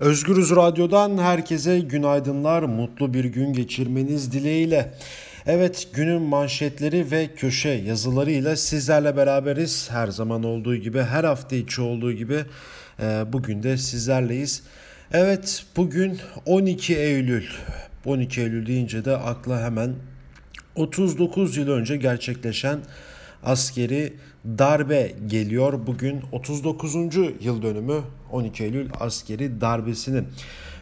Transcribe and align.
Özgürüz 0.00 0.50
Radyo'dan 0.50 1.18
herkese 1.18 1.80
günaydınlar, 1.80 2.62
mutlu 2.62 3.14
bir 3.14 3.24
gün 3.24 3.52
geçirmeniz 3.52 4.32
dileğiyle. 4.32 4.94
Evet 5.46 5.88
günün 5.92 6.22
manşetleri 6.22 7.10
ve 7.10 7.28
köşe 7.36 7.68
yazılarıyla 7.68 8.56
sizlerle 8.56 9.16
beraberiz. 9.16 9.88
Her 9.90 10.08
zaman 10.08 10.42
olduğu 10.42 10.76
gibi, 10.76 11.02
her 11.02 11.24
hafta 11.24 11.56
içi 11.56 11.82
olduğu 11.82 12.12
gibi 12.12 12.44
e, 13.00 13.24
bugün 13.32 13.62
de 13.62 13.76
sizlerleyiz. 13.76 14.62
Evet 15.12 15.64
bugün 15.76 16.18
12 16.46 16.96
Eylül. 16.96 17.44
12 18.04 18.40
Eylül 18.40 18.66
deyince 18.66 19.04
de 19.04 19.16
akla 19.16 19.62
hemen 19.62 19.94
39 20.74 21.56
yıl 21.56 21.68
önce 21.68 21.96
gerçekleşen 21.96 22.78
askeri 23.44 24.12
darbe 24.44 25.12
geliyor. 25.26 25.86
Bugün 25.86 26.22
39. 26.32 26.94
yıl 27.40 27.62
dönümü 27.62 28.00
12 28.30 28.64
Eylül 28.64 28.88
askeri 29.00 29.60
darbesinin 29.60 30.28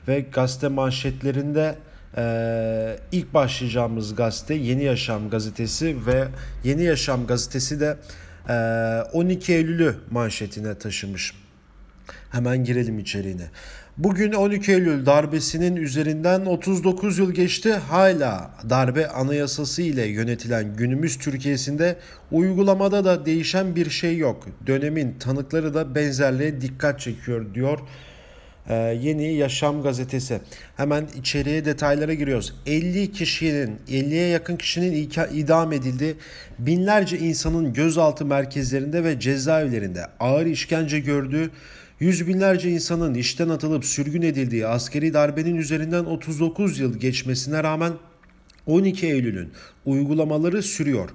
ve 0.08 0.20
gazete 0.20 0.68
manşetlerinde 0.68 1.74
ee, 2.16 2.98
ilk 3.12 3.34
başlayacağımız 3.34 4.14
gazete 4.14 4.54
Yeni 4.54 4.84
Yaşam 4.84 5.30
gazetesi 5.30 6.06
ve 6.06 6.28
Yeni 6.64 6.82
Yaşam 6.82 7.26
gazetesi 7.26 7.80
de 7.80 7.96
e, 8.48 8.52
12 9.12 9.52
Eylül'ü 9.52 9.96
manşetine 10.10 10.78
taşımış. 10.78 11.34
Hemen 12.30 12.64
girelim 12.64 12.98
içeriğine. 12.98 13.50
Bugün 13.98 14.32
12 14.32 14.72
Eylül 14.72 15.06
darbesinin 15.06 15.76
üzerinden 15.76 16.46
39 16.46 17.18
yıl 17.18 17.32
geçti. 17.32 17.72
Hala 17.72 18.50
darbe 18.70 19.08
anayasası 19.08 19.82
ile 19.82 20.06
yönetilen 20.06 20.76
günümüz 20.76 21.18
Türkiye'sinde 21.18 21.96
uygulamada 22.32 23.04
da 23.04 23.26
değişen 23.26 23.76
bir 23.76 23.90
şey 23.90 24.16
yok. 24.16 24.46
Dönemin 24.66 25.14
tanıkları 25.20 25.74
da 25.74 25.94
benzerliğe 25.94 26.60
dikkat 26.60 27.00
çekiyor 27.00 27.54
diyor. 27.54 27.78
Ee, 28.68 28.74
Yeni 28.74 29.34
Yaşam 29.34 29.82
gazetesi. 29.82 30.40
Hemen 30.76 31.06
içeriye 31.18 31.64
detaylara 31.64 32.14
giriyoruz. 32.14 32.54
50 32.66 33.12
kişinin, 33.12 33.78
50'ye 33.88 34.28
yakın 34.28 34.56
kişinin 34.56 35.10
idam 35.32 35.72
edildi. 35.72 36.16
Binlerce 36.58 37.18
insanın 37.18 37.72
gözaltı 37.72 38.24
merkezlerinde 38.24 39.04
ve 39.04 39.20
cezaevlerinde 39.20 40.06
ağır 40.20 40.46
işkence 40.46 41.00
gördüğü 41.00 41.50
Yüz 42.00 42.28
binlerce 42.28 42.70
insanın 42.70 43.14
işten 43.14 43.48
atılıp 43.48 43.84
sürgün 43.84 44.22
edildiği 44.22 44.66
askeri 44.66 45.14
darbenin 45.14 45.56
üzerinden 45.56 46.04
39 46.04 46.78
yıl 46.78 46.98
geçmesine 46.98 47.62
rağmen 47.62 47.92
12 48.66 49.06
Eylül'ün 49.06 49.52
uygulamaları 49.84 50.62
sürüyor. 50.62 51.08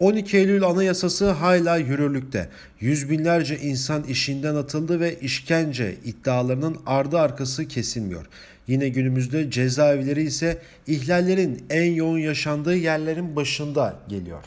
12 0.00 0.36
Eylül 0.36 0.62
Anayasası 0.62 1.30
hala 1.30 1.76
yürürlükte. 1.76 2.48
Yüz 2.80 3.10
binlerce 3.10 3.58
insan 3.58 4.02
işinden 4.02 4.54
atıldı 4.54 5.00
ve 5.00 5.20
işkence 5.20 5.94
iddialarının 6.04 6.76
ardı 6.86 7.18
arkası 7.18 7.68
kesilmiyor. 7.68 8.26
Yine 8.66 8.88
günümüzde 8.88 9.50
cezaevleri 9.50 10.22
ise 10.22 10.58
ihlallerin 10.86 11.64
en 11.70 11.92
yoğun 11.92 12.18
yaşandığı 12.18 12.76
yerlerin 12.76 13.36
başında 13.36 13.96
geliyor. 14.08 14.42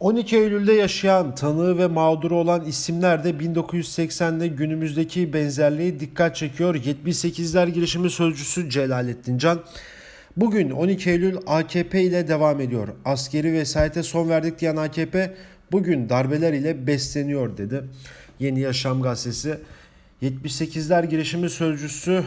12 0.00 0.36
Eylül'de 0.36 0.72
yaşayan, 0.72 1.34
tanığı 1.34 1.78
ve 1.78 1.86
mağduru 1.86 2.36
olan 2.36 2.64
isimler 2.64 3.24
de 3.24 3.30
1980'de 3.30 4.48
günümüzdeki 4.48 5.32
benzerliği 5.32 6.00
dikkat 6.00 6.36
çekiyor. 6.36 6.74
78'ler 6.74 7.68
girişimi 7.68 8.10
sözcüsü 8.10 8.70
Celalettin 8.70 9.38
Can 9.38 9.60
bugün 10.36 10.70
12 10.70 11.10
Eylül 11.10 11.36
AKP 11.46 12.02
ile 12.02 12.28
devam 12.28 12.60
ediyor. 12.60 12.88
Askeri 13.04 13.52
vesayete 13.52 14.02
son 14.02 14.28
verdik 14.28 14.60
diyen 14.60 14.76
AKP 14.76 15.34
bugün 15.72 16.08
darbeler 16.08 16.52
ile 16.52 16.86
besleniyor 16.86 17.56
dedi. 17.56 17.84
Yeni 18.38 18.60
Yaşam 18.60 19.02
gazetesi 19.02 19.58
78'ler 20.22 21.06
girişimi 21.06 21.50
sözcüsü 21.50 22.24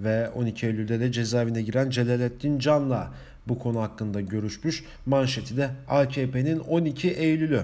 ve 0.00 0.30
12 0.30 0.66
Eylül'de 0.66 1.00
de 1.00 1.12
cezaevine 1.12 1.62
giren 1.62 1.90
Celalettin 1.90 2.58
Can'la 2.58 3.10
bu 3.50 3.58
konu 3.58 3.82
hakkında 3.82 4.20
görüşmüş. 4.20 4.84
Manşeti 5.06 5.56
de 5.56 5.70
AKP'nin 5.88 6.58
12 6.58 7.10
Eylül'ü. 7.10 7.62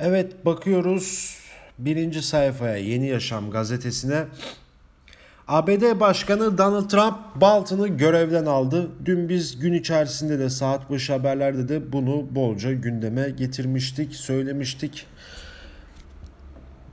Evet 0.00 0.46
bakıyoruz 0.46 1.38
birinci 1.78 2.22
sayfaya 2.22 2.76
Yeni 2.76 3.06
Yaşam 3.06 3.50
gazetesine. 3.50 4.24
ABD 5.48 6.00
Başkanı 6.00 6.58
Donald 6.58 6.88
Trump 6.88 7.16
Bolton'ı 7.36 7.88
görevden 7.88 8.46
aldı. 8.46 8.90
Dün 9.04 9.28
biz 9.28 9.58
gün 9.58 9.72
içerisinde 9.72 10.38
de 10.38 10.50
saat 10.50 10.90
başı 10.90 11.12
haberlerde 11.12 11.68
de 11.68 11.92
bunu 11.92 12.26
bolca 12.34 12.72
gündeme 12.72 13.30
getirmiştik, 13.30 14.14
söylemiştik. 14.14 15.06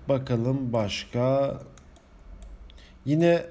Bakalım 0.09 0.73
başka. 0.73 1.57
Yine 3.05 3.43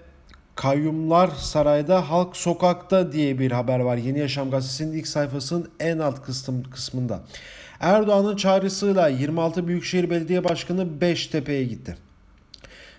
Kayyumlar 0.57 1.29
sarayda, 1.29 2.11
halk 2.11 2.37
sokakta 2.37 3.13
diye 3.13 3.39
bir 3.39 3.53
haber 3.53 3.81
var. 3.81 3.97
Yeni 3.97 4.19
Yaşam 4.19 4.51
gazetesinin 4.51 4.99
ilk 4.99 5.07
sayfasının 5.07 5.71
en 5.81 5.99
alt 5.99 6.23
kısım, 6.23 6.63
kısmında. 6.71 7.21
Erdoğan'ın 7.81 8.37
çağrısıyla 8.37 9.09
26 9.09 9.69
Büyükşehir 9.69 10.11
Belediye 10.11 10.45
Başkanı 10.45 11.01
Beştepe'ye 11.01 11.65
gitti. 11.65 11.97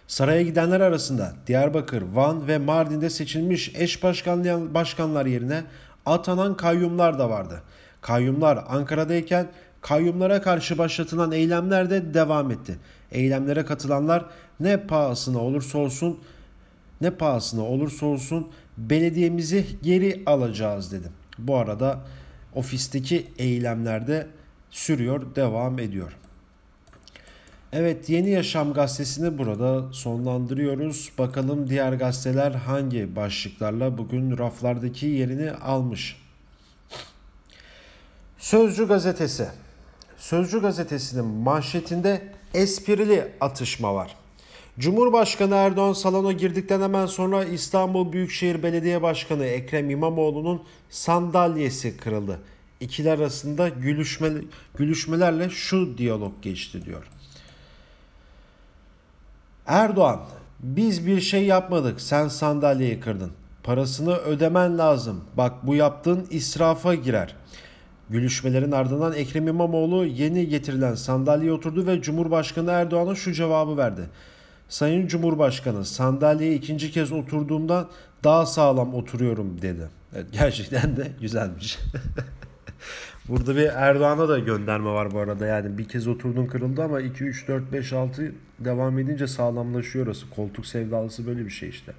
Saraya 0.07 0.41
gidenler 0.41 0.81
arasında 0.81 1.33
Diyarbakır, 1.47 2.01
Van 2.01 2.47
ve 2.47 2.57
Mardin'de 2.57 3.09
seçilmiş 3.09 3.71
eş 3.75 4.03
başkanlar 4.03 5.25
yerine 5.25 5.63
atanan 6.05 6.57
kayyumlar 6.57 7.19
da 7.19 7.29
vardı. 7.29 7.61
Kayyumlar 8.01 8.63
Ankara'dayken 8.69 9.47
kayyumlara 9.81 10.41
karşı 10.41 10.77
başlatılan 10.77 11.31
eylemler 11.31 11.89
de 11.89 12.13
devam 12.13 12.51
etti. 12.51 12.77
Eylemlere 13.11 13.65
katılanlar 13.65 14.25
ne 14.59 14.77
pahasına 14.77 15.39
olursa 15.39 15.77
olsun 15.77 16.19
ne 17.03 17.11
pahasına 17.11 17.61
olursa 17.61 18.05
olsun 18.05 18.51
belediyemizi 18.77 19.65
geri 19.83 20.23
alacağız 20.25 20.91
dedim. 20.91 21.11
Bu 21.37 21.57
arada 21.57 21.99
ofisteki 22.55 23.27
eylemlerde 23.37 24.27
sürüyor, 24.71 25.35
devam 25.35 25.79
ediyor. 25.79 26.17
Evet 27.73 28.09
Yeni 28.09 28.29
Yaşam 28.29 28.73
gazetesini 28.73 29.37
burada 29.37 29.93
sonlandırıyoruz. 29.93 31.11
Bakalım 31.17 31.69
diğer 31.69 31.93
gazeteler 31.93 32.51
hangi 32.51 33.15
başlıklarla 33.15 33.97
bugün 33.97 34.37
raflardaki 34.37 35.05
yerini 35.05 35.51
almış. 35.51 36.17
Sözcü 38.37 38.87
gazetesi. 38.87 39.47
Sözcü 40.17 40.61
gazetesinin 40.61 41.25
manşetinde 41.25 42.21
esprili 42.53 43.31
atışma 43.41 43.95
var. 43.95 44.15
Cumhurbaşkanı 44.79 45.55
Erdoğan 45.55 45.93
salona 45.93 46.31
girdikten 46.31 46.81
hemen 46.81 47.05
sonra 47.05 47.45
İstanbul 47.45 48.13
Büyükşehir 48.13 48.63
Belediye 48.63 49.01
Başkanı 49.01 49.45
Ekrem 49.45 49.89
İmamoğlu'nun 49.89 50.61
sandalyesi 50.89 51.97
kırıldı. 51.97 52.39
İkiler 52.79 53.19
arasında 53.19 53.69
gülüşme, 53.69 54.29
gülüşmelerle 54.77 55.49
şu 55.49 55.97
diyalog 55.97 56.33
geçti 56.41 56.85
diyor. 56.85 57.03
Erdoğan, 59.67 60.21
biz 60.59 61.07
bir 61.07 61.21
şey 61.21 61.45
yapmadık, 61.45 62.01
sen 62.01 62.27
sandalyeyi 62.27 62.99
kırdın. 62.99 63.31
Parasını 63.63 64.15
ödemen 64.15 64.77
lazım. 64.77 65.23
Bak 65.37 65.67
bu 65.67 65.75
yaptığın 65.75 66.27
israfa 66.29 66.95
girer. 66.95 67.35
Gülüşmelerin 68.09 68.71
ardından 68.71 69.13
Ekrem 69.13 69.47
İmamoğlu 69.47 70.05
yeni 70.05 70.47
getirilen 70.47 70.95
sandalyeye 70.95 71.53
oturdu 71.53 71.87
ve 71.87 72.01
Cumhurbaşkanı 72.01 72.71
Erdoğan'a 72.71 73.15
şu 73.15 73.33
cevabı 73.33 73.77
verdi. 73.77 74.01
Sayın 74.73 75.07
Cumhurbaşkanı 75.07 75.85
sandalyeye 75.85 76.55
ikinci 76.55 76.91
kez 76.91 77.11
oturduğumda 77.11 77.89
daha 78.23 78.45
sağlam 78.45 78.93
oturuyorum 78.93 79.61
dedi. 79.61 79.89
Evet, 80.15 80.25
gerçekten 80.31 80.97
de 80.97 81.11
güzelmiş. 81.21 81.79
Burada 83.29 83.55
bir 83.55 83.65
Erdoğan'a 83.65 84.29
da 84.29 84.39
gönderme 84.39 84.89
var 84.89 85.11
bu 85.11 85.19
arada. 85.19 85.45
Yani 85.45 85.77
bir 85.77 85.87
kez 85.87 86.07
oturdun 86.07 86.45
kırıldı 86.45 86.83
ama 86.83 87.01
2, 87.01 87.23
3, 87.23 87.47
4, 87.47 87.71
5, 87.71 87.93
6 87.93 88.31
devam 88.59 88.99
edince 88.99 89.27
sağlamlaşıyor 89.27 90.07
orası. 90.07 90.29
Koltuk 90.29 90.65
sevdalısı 90.65 91.27
böyle 91.27 91.45
bir 91.45 91.51
şey 91.51 91.69
işte. 91.69 91.93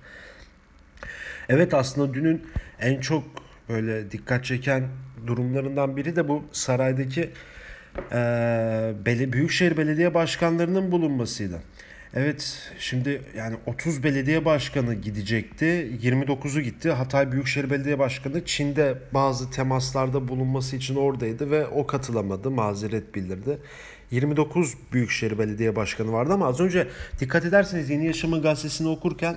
Evet 1.49 1.75
aslında 1.75 2.15
dünün 2.15 2.43
en 2.81 3.01
çok 3.01 3.25
böyle 3.69 4.11
dikkat 4.11 4.45
çeken 4.45 4.89
durumlarından 5.27 5.97
biri 5.97 6.17
de 6.17 6.29
bu 6.29 6.45
saraydaki 6.53 7.31
e, 8.13 9.33
Büyükşehir 9.33 9.77
Belediye 9.77 10.15
Başkanlarının 10.15 10.93
bulunmasıydı. 10.93 11.61
Evet 12.17 12.71
şimdi 12.79 13.23
yani 13.37 13.57
30 13.67 14.03
belediye 14.03 14.45
başkanı 14.45 14.95
gidecekti. 14.95 15.99
29'u 16.03 16.61
gitti. 16.61 16.91
Hatay 16.91 17.33
Büyükşehir 17.33 17.71
Belediye 17.71 17.99
Başkanı 17.99 18.45
Çin'de 18.45 19.03
bazı 19.15 19.51
temaslarda 19.51 20.29
bulunması 20.29 20.77
için 20.77 20.97
oradaydı 20.97 21.51
ve 21.51 21.67
o 21.67 21.87
katılamadı. 21.87 22.51
Mazeret 22.51 23.15
bildirdi. 23.15 23.59
29 24.11 24.75
Büyükşehir 24.93 25.39
Belediye 25.39 25.77
Başkanı 25.77 26.13
vardı 26.13 26.33
ama 26.33 26.47
az 26.47 26.61
önce 26.61 26.89
dikkat 27.21 27.45
ederseniz 27.45 27.91
Yeni 27.91 28.07
Yaşam'ın 28.07 28.43
gazetesini 28.43 28.89
okurken 28.89 29.37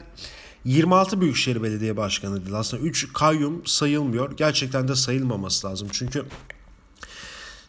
26 0.65 1.21
Büyükşehir 1.21 1.63
Belediye 1.63 1.97
Başkanı 1.97 2.45
değil. 2.45 2.55
Aslında 2.55 2.83
3 2.83 3.13
kayyum 3.13 3.65
sayılmıyor. 3.65 4.37
Gerçekten 4.37 4.87
de 4.87 4.95
sayılmaması 4.95 5.67
lazım. 5.67 5.87
Çünkü 5.91 6.25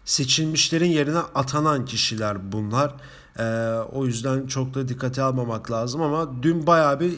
seçilmişlerin 0.05 0.91
yerine 0.91 1.19
atanan 1.19 1.85
kişiler 1.85 2.53
bunlar. 2.53 2.95
Ee, 3.39 3.43
o 3.93 4.07
yüzden 4.07 4.47
çok 4.47 4.75
da 4.75 4.89
dikkate 4.89 5.23
almamak 5.23 5.71
lazım 5.71 6.03
ama 6.03 6.43
dün 6.43 6.67
bayağı 6.67 7.01
bir 7.01 7.13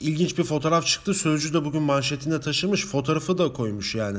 ilginç 0.00 0.38
bir 0.38 0.44
fotoğraf 0.44 0.86
çıktı. 0.86 1.14
Sözcü 1.14 1.54
de 1.54 1.64
bugün 1.64 1.82
manşetinde 1.82 2.40
taşımış. 2.40 2.86
Fotoğrafı 2.86 3.38
da 3.38 3.52
koymuş 3.52 3.94
yani. 3.94 4.18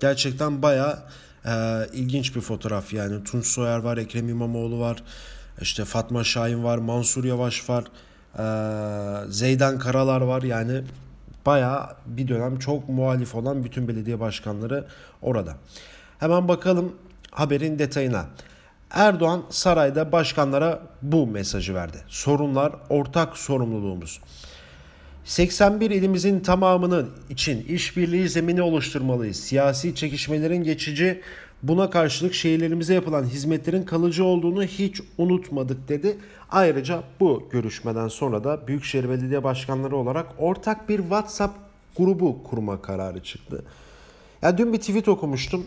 Gerçekten 0.00 0.62
bayağı 0.62 0.98
e, 1.46 1.52
ilginç 1.92 2.36
bir 2.36 2.40
fotoğraf 2.40 2.92
yani. 2.92 3.24
Tunç 3.24 3.46
Soyer 3.46 3.78
var, 3.78 3.96
Ekrem 3.96 4.28
İmamoğlu 4.28 4.80
var. 4.80 5.02
işte 5.60 5.84
Fatma 5.84 6.24
Şahin 6.24 6.64
var, 6.64 6.78
Mansur 6.78 7.24
Yavaş 7.24 7.70
var. 7.70 7.84
E, 8.38 9.32
Zeydan 9.32 9.78
Karalar 9.78 10.20
var 10.20 10.42
yani. 10.42 10.82
Bayağı 11.46 11.96
bir 12.06 12.28
dönem 12.28 12.58
çok 12.58 12.88
muhalif 12.88 13.34
olan 13.34 13.64
bütün 13.64 13.88
belediye 13.88 14.20
başkanları 14.20 14.86
orada. 15.22 15.56
Hemen 16.18 16.48
bakalım 16.48 16.92
haberin 17.30 17.78
detayına. 17.78 18.26
Erdoğan 18.90 19.42
sarayda 19.50 20.12
başkanlara 20.12 20.82
bu 21.02 21.26
mesajı 21.26 21.74
verdi. 21.74 21.96
Sorunlar 22.08 22.72
ortak 22.88 23.36
sorumluluğumuz. 23.38 24.20
81 25.24 25.90
ilimizin 25.90 26.40
tamamının 26.40 27.10
için 27.30 27.64
işbirliği 27.64 28.28
zemini 28.28 28.62
oluşturmalıyız. 28.62 29.36
Siyasi 29.36 29.94
çekişmelerin 29.94 30.62
geçici, 30.64 31.20
buna 31.62 31.90
karşılık 31.90 32.34
şehirlerimize 32.34 32.94
yapılan 32.94 33.24
hizmetlerin 33.24 33.82
kalıcı 33.82 34.24
olduğunu 34.24 34.64
hiç 34.64 35.00
unutmadık 35.18 35.88
dedi. 35.88 36.16
Ayrıca 36.50 37.02
bu 37.20 37.48
görüşmeden 37.50 38.08
sonra 38.08 38.44
da 38.44 38.66
Büyükşehir 38.66 39.08
Belediye 39.08 39.44
Başkanları 39.44 39.96
olarak 39.96 40.26
ortak 40.38 40.88
bir 40.88 40.98
WhatsApp 40.98 41.54
grubu 41.96 42.42
kurma 42.42 42.82
kararı 42.82 43.22
çıktı. 43.22 43.64
Ya 44.42 44.58
dün 44.58 44.72
bir 44.72 44.78
tweet 44.78 45.08
okumuştum. 45.08 45.66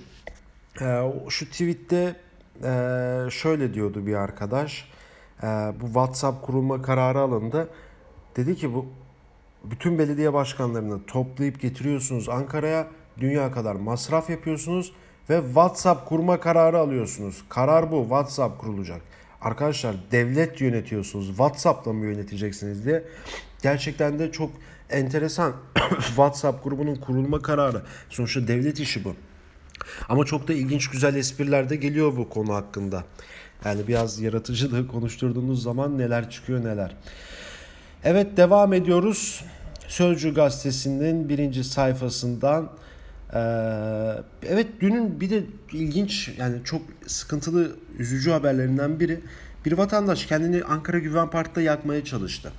Ee, 0.81 1.01
şu 1.29 1.45
tweette 1.45 2.15
e, 2.63 3.29
şöyle 3.29 3.73
diyordu 3.73 4.05
bir 4.05 4.15
arkadaş. 4.15 4.91
Ee, 5.43 5.47
bu 5.81 5.85
WhatsApp 5.85 6.45
kurulma 6.45 6.81
kararı 6.81 7.19
alındı. 7.19 7.69
Dedi 8.35 8.55
ki 8.55 8.73
bu 8.73 8.85
bütün 9.63 9.99
belediye 9.99 10.33
başkanlarını 10.33 11.05
toplayıp 11.05 11.61
getiriyorsunuz 11.61 12.29
Ankara'ya. 12.29 12.87
Dünya 13.19 13.51
kadar 13.51 13.75
masraf 13.75 14.29
yapıyorsunuz 14.29 14.93
ve 15.29 15.41
WhatsApp 15.45 16.09
kurma 16.09 16.39
kararı 16.39 16.79
alıyorsunuz. 16.79 17.43
Karar 17.49 17.91
bu. 17.91 18.01
WhatsApp 18.01 18.61
kurulacak. 18.61 19.01
Arkadaşlar 19.41 19.95
devlet 20.11 20.61
yönetiyorsunuz. 20.61 21.27
WhatsApp'la 21.27 21.93
mı 21.93 22.05
yöneteceksiniz 22.05 22.85
diye. 22.85 23.03
Gerçekten 23.61 24.19
de 24.19 24.31
çok 24.31 24.49
enteresan. 24.89 25.53
WhatsApp 25.99 26.63
grubunun 26.63 26.95
kurulma 26.95 27.41
kararı. 27.41 27.81
Sonuçta 28.09 28.47
devlet 28.47 28.79
işi 28.79 29.03
bu. 29.03 29.15
Ama 30.09 30.25
çok 30.25 30.47
da 30.47 30.53
ilginç 30.53 30.89
güzel 30.89 31.15
espriler 31.15 31.69
de 31.69 31.75
geliyor 31.75 32.17
bu 32.17 32.29
konu 32.29 32.53
hakkında. 32.53 33.03
Yani 33.65 33.87
biraz 33.87 34.19
yaratıcılığı 34.19 34.87
konuşturduğunuz 34.87 35.63
zaman 35.63 35.97
neler 35.97 36.29
çıkıyor 36.29 36.63
neler. 36.63 36.95
Evet 38.03 38.37
devam 38.37 38.73
ediyoruz. 38.73 39.43
Sözcü 39.87 40.33
gazetesinin 40.33 41.29
birinci 41.29 41.63
sayfasından 41.63 42.69
ee, 43.33 43.39
evet 44.47 44.67
dünün 44.79 45.21
bir 45.21 45.29
de 45.29 45.43
ilginç 45.71 46.31
yani 46.37 46.55
çok 46.63 46.81
sıkıntılı 47.07 47.75
üzücü 47.99 48.31
haberlerinden 48.31 48.99
biri 48.99 49.19
bir 49.65 49.71
vatandaş 49.71 50.25
kendini 50.25 50.63
Ankara 50.63 50.99
Güven 50.99 51.29
Park'ta 51.29 51.61
yakmaya 51.61 52.03
çalıştı. 52.05 52.51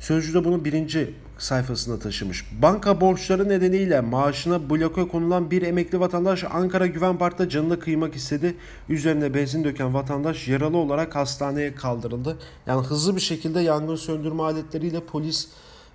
Sözcü 0.00 0.34
de 0.34 0.44
bunu 0.44 0.64
birinci 0.64 1.14
sayfasına 1.38 1.98
taşımış. 1.98 2.44
Banka 2.62 3.00
borçları 3.00 3.48
nedeniyle 3.48 4.00
maaşına 4.00 4.70
bloke 4.70 5.08
konulan 5.08 5.50
bir 5.50 5.62
emekli 5.62 6.00
vatandaş 6.00 6.44
Ankara 6.44 6.86
Güven 6.86 7.18
Park'ta 7.18 7.48
canına 7.48 7.78
kıymak 7.78 8.14
istedi. 8.14 8.54
Üzerine 8.88 9.34
benzin 9.34 9.64
döken 9.64 9.94
vatandaş 9.94 10.48
yaralı 10.48 10.76
olarak 10.76 11.16
hastaneye 11.16 11.74
kaldırıldı. 11.74 12.38
Yani 12.66 12.86
hızlı 12.86 13.16
bir 13.16 13.20
şekilde 13.20 13.60
yangın 13.60 13.96
söndürme 13.96 14.42
aletleriyle 14.42 15.00
polis 15.00 15.48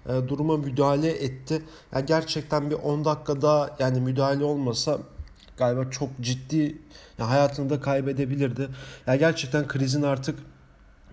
e, 0.06 0.28
duruma 0.28 0.58
müdahale 0.58 1.12
etti. 1.12 1.62
Yani 1.94 2.06
gerçekten 2.06 2.70
bir 2.70 2.76
10 2.76 3.06
dakika 3.06 3.42
daha 3.42 3.76
yani 3.80 4.00
müdahale 4.02 4.44
olmasa 4.44 5.00
galiba 5.58 5.90
çok 5.92 6.10
ciddi 6.22 6.78
yani 7.20 7.30
hayatını 7.30 7.70
da 7.70 7.82
kaybedebilirdi. 7.82 8.68
Yani 9.08 9.20
gerçekten 9.20 9.68
krizin 9.68 10.02
artık 10.02 10.40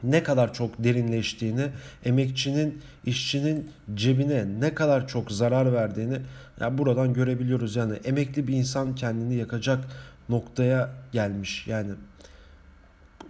ne 0.05 0.23
kadar 0.23 0.55
çok 0.55 0.85
derinleştiğini, 0.85 1.69
emekçinin, 2.05 2.83
işçinin 3.07 3.71
cebine 3.95 4.45
ne 4.61 4.75
kadar 4.75 5.09
çok 5.09 5.33
zarar 5.33 5.73
verdiğini 5.73 6.19
ya 6.61 6.79
buradan 6.79 7.15
görebiliyoruz. 7.15 7.77
Yani 7.77 7.95
emekli 8.05 8.49
bir 8.49 8.55
insan 8.55 8.95
kendini 8.95 9.35
yakacak 9.35 9.85
noktaya 10.29 10.91
gelmiş. 11.13 11.67
Yani 11.67 11.91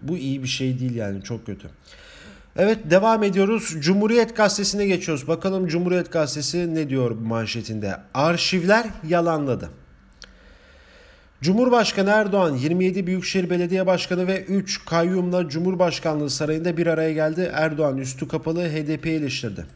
bu 0.02 0.16
iyi 0.16 0.42
bir 0.42 0.48
şey 0.48 0.80
değil 0.80 0.94
yani 0.94 1.22
çok 1.22 1.46
kötü. 1.46 1.69
Evet 2.56 2.78
devam 2.90 3.22
ediyoruz. 3.22 3.74
Cumhuriyet 3.80 4.36
Gazetesi'ne 4.36 4.86
geçiyoruz. 4.86 5.28
Bakalım 5.28 5.66
Cumhuriyet 5.66 6.12
Gazetesi 6.12 6.74
ne 6.74 6.88
diyor 6.88 7.10
manşetinde? 7.10 7.96
Arşivler 8.14 8.86
yalanladı. 9.08 9.70
Cumhurbaşkanı 11.43 12.11
Erdoğan 12.11 12.56
27 12.56 13.06
Büyükşehir 13.06 13.50
Belediye 13.50 13.87
Başkanı 13.87 14.27
ve 14.27 14.44
3 14.44 14.85
kayyumla 14.85 15.49
Cumhurbaşkanlığı 15.49 16.31
sarayında 16.31 16.77
bir 16.77 16.87
araya 16.87 17.12
geldi. 17.12 17.50
Erdoğan 17.55 17.99
üstü 17.99 18.29
kapalı 18.29 18.69
HDP 18.69 19.06
eleştirdi. 19.06 19.67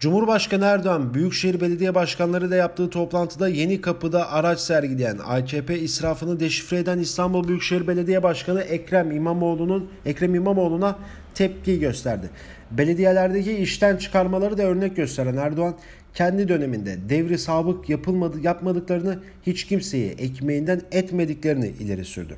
Cumhurbaşkanı 0.00 0.64
Erdoğan 0.64 1.14
Büyükşehir 1.14 1.60
Belediye 1.60 1.94
Başkanları 1.94 2.46
ile 2.46 2.56
yaptığı 2.56 2.90
toplantıda 2.90 3.48
yeni 3.48 3.80
kapıda 3.80 4.32
araç 4.32 4.60
sergileyen 4.60 5.18
AKP 5.26 5.78
israfını 5.78 6.40
deşifre 6.40 6.78
eden 6.78 6.98
İstanbul 6.98 7.48
Büyükşehir 7.48 7.86
Belediye 7.88 8.22
Başkanı 8.22 8.60
Ekrem 8.62 9.10
İmamoğlu'nun 9.10 9.90
Ekrem 10.06 10.34
İmamoğlu'na 10.34 10.98
tepki 11.34 11.80
gösterdi. 11.80 12.30
Belediyelerdeki 12.70 13.52
işten 13.52 13.96
çıkarmaları 13.96 14.58
da 14.58 14.62
örnek 14.62 14.96
gösteren 14.96 15.36
Erdoğan 15.36 15.74
kendi 16.14 16.48
döneminde 16.48 16.98
devri 17.08 17.38
sabık 17.38 17.88
yapılmadı, 17.88 18.40
yapmadıklarını 18.40 19.18
hiç 19.46 19.64
kimseyi 19.64 20.10
ekmeğinden 20.10 20.80
etmediklerini 20.92 21.68
ileri 21.68 22.04
sürdü. 22.04 22.36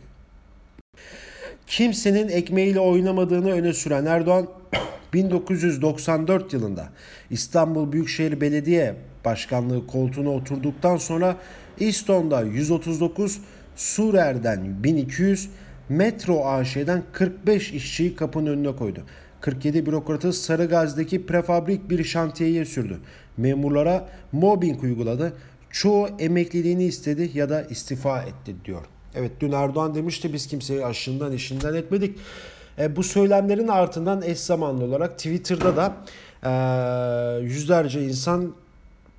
Kimsenin 1.67 2.29
ekmeğiyle 2.29 2.81
oynamadığını 2.81 3.53
öne 3.53 3.73
süren 3.73 4.07
Erdoğan 4.07 4.47
1994 5.13 6.53
yılında 6.53 6.89
İstanbul 7.31 7.93
Büyükşehir 7.93 8.41
Belediye 8.41 8.95
Başkanlığı 9.25 9.87
koltuğuna 9.87 10.31
oturduktan 10.31 10.97
sonra 10.97 11.37
İston'da 11.79 12.43
139, 12.43 13.41
Surer'den 13.77 14.85
1200, 14.85 15.49
Metro 15.89 16.47
AŞ'den 16.47 17.03
45 17.13 17.73
işçiyi 17.73 18.17
kapının 18.17 18.47
önüne 18.47 18.77
koydu. 18.77 19.03
47 19.41 19.87
bürokratı 19.87 20.33
Sarıgazi'deki 20.33 21.27
prefabrik 21.27 21.91
bir 21.91 22.05
şantiyeye 22.05 22.65
sürdü. 22.65 23.01
Memurlara 23.37 24.09
mobbing 24.33 24.83
uyguladı. 24.83 25.33
Çoğu 25.71 26.09
emekliliğini 26.19 26.85
istedi 26.85 27.31
ya 27.35 27.51
da 27.51 27.63
istifa 27.63 28.23
etti 28.23 28.55
diyor. 28.65 28.83
Evet 29.15 29.33
dün 29.41 29.53
Erdoğan 29.53 29.95
demişti 29.95 30.33
biz 30.33 30.47
kimseyi 30.47 30.87
aşından 30.87 31.33
işinden 31.33 31.75
etmedik. 31.75 32.19
E, 32.79 32.97
bu 32.97 33.03
söylemlerin 33.03 33.69
ardından 33.69 34.23
eş 34.23 34.39
zamanlı 34.39 34.85
olarak 34.85 35.19
Twitter'da 35.19 35.77
da 35.77 35.93
e, 36.43 37.45
yüzlerce 37.45 38.05
insan 38.05 38.55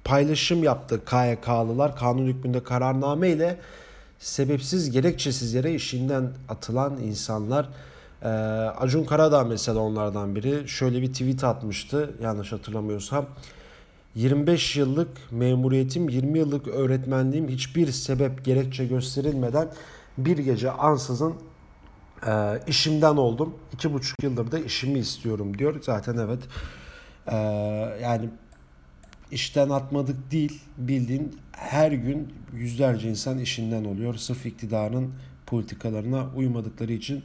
paylaşım 0.04 0.64
yaptı 0.64 1.06
KYK'lılar 1.06 1.96
kanun 1.96 2.28
hükmünde 2.28 2.64
kararname 2.64 3.30
ile 3.30 3.58
sebepsiz 4.20 4.92
gerekçesiz 4.92 5.54
yere 5.54 5.74
işinden 5.74 6.30
atılan 6.50 6.98
insanlar 6.98 7.70
ee, 8.26 8.28
Acun 8.28 9.04
Karadağ 9.04 9.44
mesela 9.44 9.80
onlardan 9.80 10.36
biri 10.36 10.68
şöyle 10.68 11.02
bir 11.02 11.08
tweet 11.08 11.44
atmıştı 11.44 12.12
yanlış 12.22 12.52
hatırlamıyorsam 12.52 13.26
25 14.16 14.76
yıllık 14.76 15.32
memuriyetim 15.32 16.10
20 16.10 16.40
yıllık 16.40 16.68
öğretmenliğim 16.68 17.50
hiçbir 17.50 17.92
sebep 17.92 18.46
gerekçe 18.46 18.86
gösterilmeden 18.86 19.68
bir 20.18 20.38
gece 20.38 20.72
ansızın 20.72 21.36
e, 22.28 22.60
işimden 22.68 23.16
oldum. 23.16 23.56
iki 23.74 23.94
buçuk 23.94 24.24
yıldır 24.24 24.52
da 24.52 24.60
işimi 24.60 25.00
istiyorum 25.00 25.58
diyor. 25.58 25.82
Zaten 25.82 26.18
evet 26.18 26.40
e, 27.28 27.36
yani 28.02 28.30
işten 29.32 29.70
atmadık 29.70 30.32
değil 30.32 30.62
bildiğin 30.78 31.40
her 31.52 31.92
gün 31.92 32.34
yüzlerce 32.54 33.10
insan 33.10 33.40
işinden 33.40 33.86
oluyor. 33.86 34.16
Sırf 34.16 34.46
iktidarın 34.46 35.14
politikalarına 35.46 36.26
uymadıkları 36.36 36.94
için. 36.94 37.24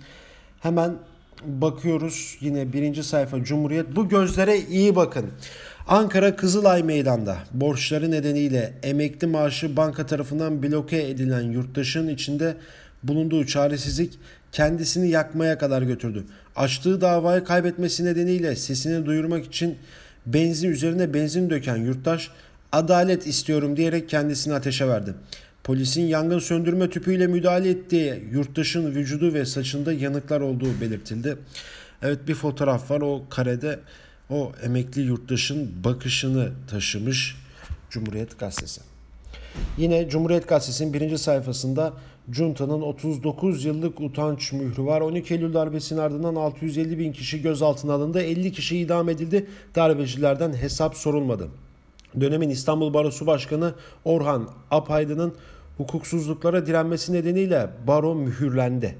Hemen 0.60 0.96
bakıyoruz 1.44 2.36
yine 2.40 2.72
birinci 2.72 3.04
sayfa 3.04 3.44
Cumhuriyet. 3.44 3.96
Bu 3.96 4.08
gözlere 4.08 4.58
iyi 4.58 4.96
bakın. 4.96 5.30
Ankara 5.90 6.36
Kızılay 6.36 6.82
Meydan'da 6.82 7.38
borçları 7.52 8.10
nedeniyle 8.10 8.72
emekli 8.82 9.26
maaşı 9.26 9.76
banka 9.76 10.06
tarafından 10.06 10.62
bloke 10.62 11.08
edilen 11.08 11.40
yurttaşın 11.40 12.08
içinde 12.08 12.56
bulunduğu 13.02 13.46
çaresizlik 13.46 14.18
kendisini 14.52 15.08
yakmaya 15.08 15.58
kadar 15.58 15.82
götürdü. 15.82 16.24
Açtığı 16.56 17.00
davayı 17.00 17.44
kaybetmesi 17.44 18.04
nedeniyle 18.04 18.56
sesini 18.56 19.06
duyurmak 19.06 19.46
için 19.46 19.78
benzin 20.26 20.70
üzerine 20.70 21.14
benzin 21.14 21.50
döken 21.50 21.76
yurttaş 21.76 22.30
adalet 22.72 23.26
istiyorum 23.26 23.76
diyerek 23.76 24.08
kendisini 24.08 24.54
ateşe 24.54 24.88
verdi. 24.88 25.14
Polisin 25.64 26.02
yangın 26.02 26.38
söndürme 26.38 26.90
tüpüyle 26.90 27.26
müdahale 27.26 27.70
ettiği 27.70 28.24
yurttaşın 28.32 28.94
vücudu 28.94 29.34
ve 29.34 29.44
saçında 29.44 29.92
yanıklar 29.92 30.40
olduğu 30.40 30.80
belirtildi. 30.80 31.36
Evet 32.02 32.18
bir 32.28 32.34
fotoğraf 32.34 32.90
var 32.90 33.00
o 33.00 33.22
karede 33.30 33.78
o 34.30 34.52
emekli 34.62 35.02
yurttaşın 35.02 35.84
bakışını 35.84 36.52
taşımış 36.70 37.36
Cumhuriyet 37.90 38.38
Gazetesi. 38.38 38.80
Yine 39.78 40.08
Cumhuriyet 40.08 40.48
Gazetesi'nin 40.48 40.94
birinci 40.94 41.18
sayfasında 41.18 41.92
Cunta'nın 42.30 42.82
39 42.82 43.64
yıllık 43.64 44.00
utanç 44.00 44.52
mührü 44.52 44.84
var. 44.84 45.00
12 45.00 45.34
Eylül 45.34 45.54
darbesinin 45.54 46.00
ardından 46.00 46.34
650 46.34 46.98
bin 46.98 47.12
kişi 47.12 47.42
gözaltına 47.42 47.92
alındı. 47.92 48.20
50 48.20 48.52
kişi 48.52 48.78
idam 48.78 49.08
edildi. 49.08 49.46
Darbecilerden 49.74 50.52
hesap 50.52 50.96
sorulmadı. 50.96 51.48
Dönemin 52.20 52.50
İstanbul 52.50 52.94
Barosu 52.94 53.26
Başkanı 53.26 53.74
Orhan 54.04 54.48
Apaydın'ın 54.70 55.34
hukuksuzluklara 55.76 56.66
direnmesi 56.66 57.12
nedeniyle 57.12 57.70
baro 57.86 58.14
mühürlendi. 58.14 58.98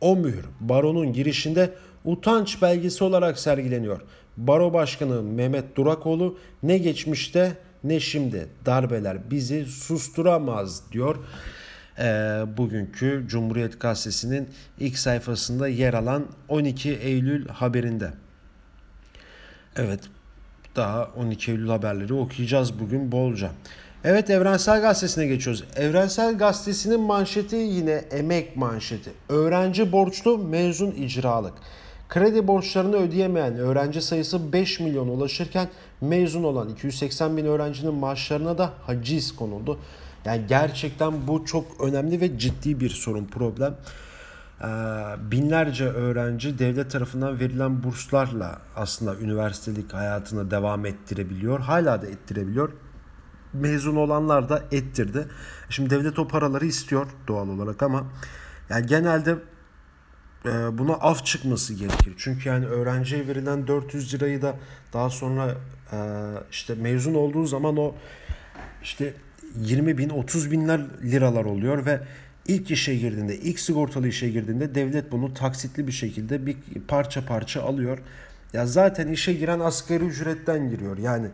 O 0.00 0.16
mühür 0.16 0.44
baronun 0.60 1.12
girişinde 1.12 1.74
utanç 2.04 2.62
belgesi 2.62 3.04
olarak 3.04 3.38
sergileniyor. 3.38 4.00
Baro 4.36 4.72
Başkanı 4.72 5.22
Mehmet 5.22 5.76
Durakoğlu 5.76 6.38
ne 6.62 6.78
geçmişte 6.78 7.56
ne 7.84 8.00
şimdi 8.00 8.48
darbeler 8.66 9.30
bizi 9.30 9.64
susturamaz 9.64 10.92
diyor. 10.92 11.16
Ee, 11.98 12.04
bugünkü 12.56 13.24
Cumhuriyet 13.28 13.80
Gazetesi'nin 13.80 14.48
ilk 14.80 14.98
sayfasında 14.98 15.68
yer 15.68 15.94
alan 15.94 16.26
12 16.48 16.90
Eylül 16.90 17.48
haberinde. 17.48 18.10
Evet 19.76 20.00
daha 20.76 21.04
12 21.16 21.50
Eylül 21.50 21.68
haberleri 21.68 22.14
okuyacağız 22.14 22.80
bugün 22.80 23.12
bolca. 23.12 23.50
Evet 24.04 24.30
Evrensel 24.30 24.80
Gazetesi'ne 24.80 25.26
geçiyoruz. 25.26 25.64
Evrensel 25.76 26.38
Gazetesi'nin 26.38 27.00
manşeti 27.00 27.56
yine 27.56 27.92
emek 27.92 28.56
manşeti. 28.56 29.10
Öğrenci 29.28 29.92
borçlu 29.92 30.38
mezun 30.38 30.90
icralık. 30.90 31.54
Kredi 32.12 32.46
borçlarını 32.46 32.96
ödeyemeyen 32.96 33.56
öğrenci 33.56 34.02
sayısı 34.02 34.52
5 34.52 34.80
milyon 34.80 35.08
ulaşırken 35.08 35.68
mezun 36.00 36.44
olan 36.44 36.68
280 36.68 37.36
bin 37.36 37.44
öğrencinin 37.44 37.94
maaşlarına 37.94 38.58
da 38.58 38.72
haciz 38.86 39.36
konuldu. 39.36 39.78
Yani 40.24 40.42
gerçekten 40.48 41.26
bu 41.26 41.44
çok 41.44 41.80
önemli 41.80 42.20
ve 42.20 42.38
ciddi 42.38 42.80
bir 42.80 42.90
sorun, 42.90 43.24
problem. 43.24 43.74
Ee, 44.60 44.66
binlerce 45.30 45.84
öğrenci 45.84 46.58
devlet 46.58 46.90
tarafından 46.90 47.40
verilen 47.40 47.82
burslarla 47.82 48.58
aslında 48.76 49.16
üniversitelik 49.16 49.94
hayatını 49.94 50.50
devam 50.50 50.86
ettirebiliyor. 50.86 51.60
Hala 51.60 52.02
da 52.02 52.06
ettirebiliyor. 52.06 52.72
Mezun 53.52 53.96
olanlar 53.96 54.48
da 54.48 54.62
ettirdi. 54.72 55.28
Şimdi 55.68 55.90
devlet 55.90 56.18
o 56.18 56.28
paraları 56.28 56.66
istiyor 56.66 57.06
doğal 57.28 57.48
olarak 57.48 57.82
ama 57.82 58.04
yani 58.70 58.86
genelde 58.86 59.38
buna 60.78 60.92
af 60.92 61.24
çıkması 61.24 61.74
gerekir. 61.74 62.14
Çünkü 62.16 62.48
yani 62.48 62.66
öğrenciye 62.66 63.28
verilen 63.28 63.66
400 63.66 64.14
lirayı 64.14 64.42
da 64.42 64.56
daha 64.92 65.10
sonra 65.10 65.54
e, 65.92 65.98
işte 66.50 66.74
mezun 66.74 67.14
olduğu 67.14 67.46
zaman 67.46 67.76
o 67.76 67.94
işte 68.82 69.14
20 69.56 69.98
bin 69.98 70.08
30 70.08 70.50
binler 70.50 70.80
liralar 71.02 71.44
oluyor 71.44 71.86
ve 71.86 72.00
ilk 72.46 72.70
işe 72.70 72.94
girdiğinde 72.94 73.36
ilk 73.36 73.60
sigortalı 73.60 74.08
işe 74.08 74.28
girdiğinde 74.30 74.74
devlet 74.74 75.12
bunu 75.12 75.34
taksitli 75.34 75.86
bir 75.86 75.92
şekilde 75.92 76.46
bir 76.46 76.56
parça 76.88 77.26
parça 77.26 77.62
alıyor. 77.62 77.98
Ya 78.52 78.66
zaten 78.66 79.08
işe 79.08 79.32
giren 79.32 79.60
asgari 79.60 80.04
ücretten 80.04 80.70
giriyor. 80.70 80.98
Yani 80.98 81.26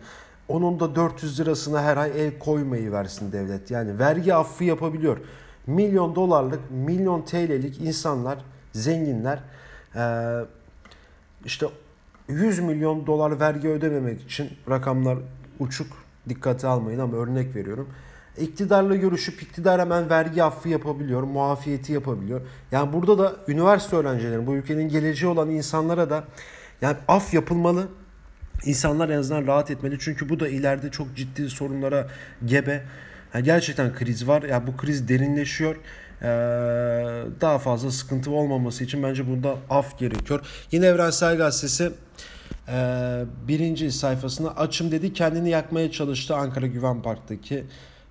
onun 0.48 0.80
da 0.80 0.96
400 0.96 1.40
lirasına 1.40 1.82
her 1.82 1.96
ay 1.96 2.10
el 2.16 2.38
koymayı 2.38 2.92
versin 2.92 3.32
devlet. 3.32 3.70
Yani 3.70 3.98
vergi 3.98 4.34
affı 4.34 4.64
yapabiliyor. 4.64 5.18
Milyon 5.66 6.14
dolarlık, 6.14 6.60
milyon 6.70 7.22
TL'lik 7.22 7.80
insanlar, 7.80 8.38
zenginler 8.72 9.38
işte 11.44 11.66
100 12.28 12.58
milyon 12.58 13.06
dolar 13.06 13.40
vergi 13.40 13.68
ödememek 13.68 14.22
için 14.22 14.50
rakamlar 14.70 15.18
uçuk 15.58 15.86
dikkate 16.28 16.66
almayın 16.66 16.98
ama 16.98 17.16
örnek 17.16 17.56
veriyorum. 17.56 17.88
İktidarla 18.38 18.96
görüşüp 18.96 19.42
iktidar 19.42 19.80
hemen 19.80 20.10
vergi 20.10 20.42
affı 20.42 20.68
yapabiliyor, 20.68 21.22
muafiyeti 21.22 21.92
yapabiliyor. 21.92 22.40
Yani 22.72 22.92
burada 22.92 23.18
da 23.18 23.36
üniversite 23.48 23.96
öğrencilerin, 23.96 24.46
bu 24.46 24.54
ülkenin 24.54 24.88
geleceği 24.88 25.30
olan 25.30 25.50
insanlara 25.50 26.10
da 26.10 26.24
yani 26.82 26.96
af 27.08 27.34
yapılmalı. 27.34 27.88
İnsanlar 28.64 29.08
en 29.08 29.18
azından 29.18 29.46
rahat 29.46 29.70
etmeli. 29.70 29.98
Çünkü 30.00 30.28
bu 30.28 30.40
da 30.40 30.48
ileride 30.48 30.90
çok 30.90 31.16
ciddi 31.16 31.50
sorunlara 31.50 32.08
gebe. 32.44 32.84
Yani 33.34 33.44
gerçekten 33.44 33.94
kriz 33.94 34.28
var. 34.28 34.42
Yani 34.42 34.66
bu 34.66 34.76
kriz 34.76 35.08
derinleşiyor. 35.08 35.76
Ee, 36.22 36.26
daha 37.40 37.58
fazla 37.58 37.90
sıkıntı 37.90 38.30
olmaması 38.30 38.84
için 38.84 39.02
bence 39.02 39.28
bunda 39.28 39.54
af 39.70 39.98
gerekiyor. 39.98 40.46
Yine 40.72 40.86
Evrensel 40.86 41.36
Gazetesi 41.36 41.92
e, 42.68 43.24
birinci 43.48 43.92
sayfasında 43.92 44.56
açım 44.56 44.90
dedi 44.90 45.12
kendini 45.12 45.50
yakmaya 45.50 45.90
çalıştı 45.92 46.36
Ankara 46.36 46.66
Güven 46.66 47.02
Park'taki 47.02 47.64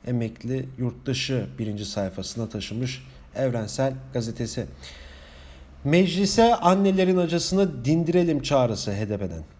emekli 0.08 0.66
yurttaşı 0.78 1.46
birinci 1.60 1.86
sayfasına 1.86 2.50
taşımış 2.50 3.04
Evrensel 3.36 3.94
Gazetesi. 4.14 4.66
Meclise 5.84 6.56
annelerin 6.56 7.18
acısını 7.18 7.86
dindirelim 7.86 8.42
çağrısı 8.42 8.92
HDP'den. 8.92 9.57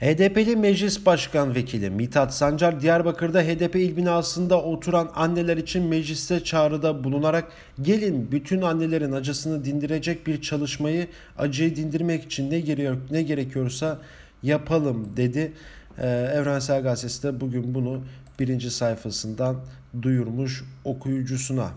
HDP'li 0.00 0.56
Meclis 0.56 1.06
Başkan 1.06 1.54
Vekili 1.54 1.90
Mithat 1.90 2.34
Sancar 2.34 2.80
Diyarbakır'da 2.80 3.42
HDP 3.42 3.76
il 3.76 3.96
binasında 3.96 4.62
oturan 4.62 5.10
anneler 5.14 5.56
için 5.56 5.82
mecliste 5.82 6.44
çağrıda 6.44 7.04
bulunarak 7.04 7.52
gelin 7.82 8.32
bütün 8.32 8.62
annelerin 8.62 9.12
acısını 9.12 9.64
dindirecek 9.64 10.26
bir 10.26 10.42
çalışmayı 10.42 11.08
acıyı 11.38 11.76
dindirmek 11.76 12.24
için 12.24 12.50
ne, 12.50 12.60
gerekiyor, 12.60 12.96
ne 13.10 13.22
gerekiyorsa 13.22 13.98
yapalım 14.42 15.16
dedi. 15.16 15.52
Ee, 15.98 16.06
Evrensel 16.08 16.82
Gazetesi 16.82 17.22
de 17.22 17.40
bugün 17.40 17.74
bunu 17.74 18.02
birinci 18.38 18.70
sayfasından 18.70 19.56
duyurmuş 20.02 20.64
okuyucusuna. 20.84 21.70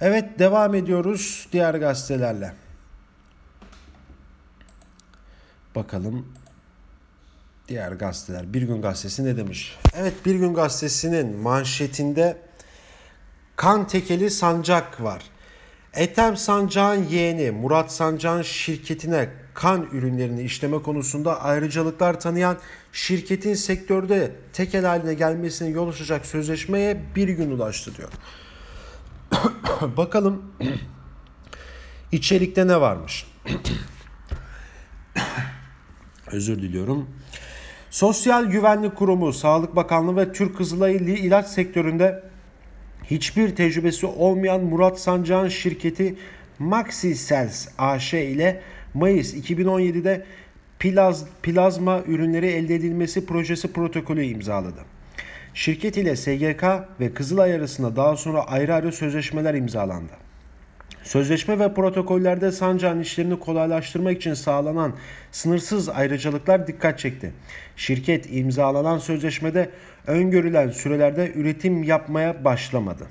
Evet 0.00 0.38
devam 0.38 0.74
ediyoruz 0.74 1.48
diğer 1.52 1.74
gazetelerle. 1.74 2.52
Bakalım 5.74 6.26
diğer 7.70 7.92
gazeteler. 7.92 8.54
Bir 8.54 8.62
Gün 8.62 8.82
Gazetesi 8.82 9.24
ne 9.24 9.36
demiş? 9.36 9.78
Evet 9.96 10.14
Bir 10.26 10.34
Gün 10.34 10.54
Gazetesi'nin 10.54 11.36
manşetinde 11.36 12.36
kan 13.56 13.86
tekeli 13.86 14.30
sancak 14.30 15.02
var. 15.02 15.22
Ethem 15.94 16.36
Sancak'ın 16.36 17.04
yeğeni 17.04 17.50
Murat 17.50 17.92
Sancak'ın 17.92 18.42
şirketine 18.42 19.28
kan 19.54 19.88
ürünlerini 19.92 20.42
işleme 20.42 20.82
konusunda 20.82 21.42
ayrıcalıklar 21.42 22.20
tanıyan 22.20 22.58
şirketin 22.92 23.54
sektörde 23.54 24.32
tekel 24.52 24.84
haline 24.84 25.14
gelmesine 25.14 25.68
yol 25.68 25.88
açacak 25.88 26.26
sözleşmeye 26.26 27.02
bir 27.16 27.28
gün 27.28 27.50
ulaştı 27.50 27.92
diyor. 27.96 28.10
Bakalım 29.96 30.42
içerikte 32.12 32.66
ne 32.66 32.80
varmış? 32.80 33.26
Özür 36.32 36.62
diliyorum. 36.62 37.08
Sosyal 37.90 38.44
Güvenlik 38.44 38.96
Kurumu, 38.96 39.32
Sağlık 39.32 39.76
Bakanlığı 39.76 40.16
ve 40.16 40.32
Türk 40.32 40.56
Kızılayı 40.56 40.98
ilaç 40.98 41.46
sektöründe 41.46 42.22
hiçbir 43.04 43.56
tecrübesi 43.56 44.06
olmayan 44.06 44.60
Murat 44.60 45.00
Sancak'ın 45.00 45.48
şirketi 45.48 46.16
Maxi 46.58 47.16
Cells 47.26 47.68
AŞ 47.78 48.14
ile 48.14 48.60
Mayıs 48.94 49.34
2017'de 49.34 50.24
plaz, 50.78 51.24
plazma 51.42 52.02
ürünleri 52.06 52.46
elde 52.46 52.74
edilmesi 52.74 53.26
projesi 53.26 53.72
protokolü 53.72 54.24
imzaladı. 54.24 54.80
Şirket 55.54 55.96
ile 55.96 56.16
SGK 56.16 56.64
ve 57.00 57.14
Kızılay 57.14 57.54
arasında 57.54 57.96
daha 57.96 58.16
sonra 58.16 58.46
ayrı 58.46 58.74
ayrı 58.74 58.92
sözleşmeler 58.92 59.54
imzalandı. 59.54 60.12
Sözleşme 61.02 61.58
ve 61.58 61.74
protokollerde 61.74 62.52
sancağın 62.52 63.00
işlerini 63.00 63.38
kolaylaştırmak 63.38 64.16
için 64.16 64.34
sağlanan 64.34 64.94
sınırsız 65.32 65.88
ayrıcalıklar 65.88 66.66
dikkat 66.66 66.98
çekti. 66.98 67.32
Şirket 67.76 68.26
imzalanan 68.30 68.98
sözleşmede 68.98 69.70
öngörülen 70.06 70.70
sürelerde 70.70 71.32
üretim 71.34 71.82
yapmaya 71.82 72.44
başlamadı. 72.44 73.06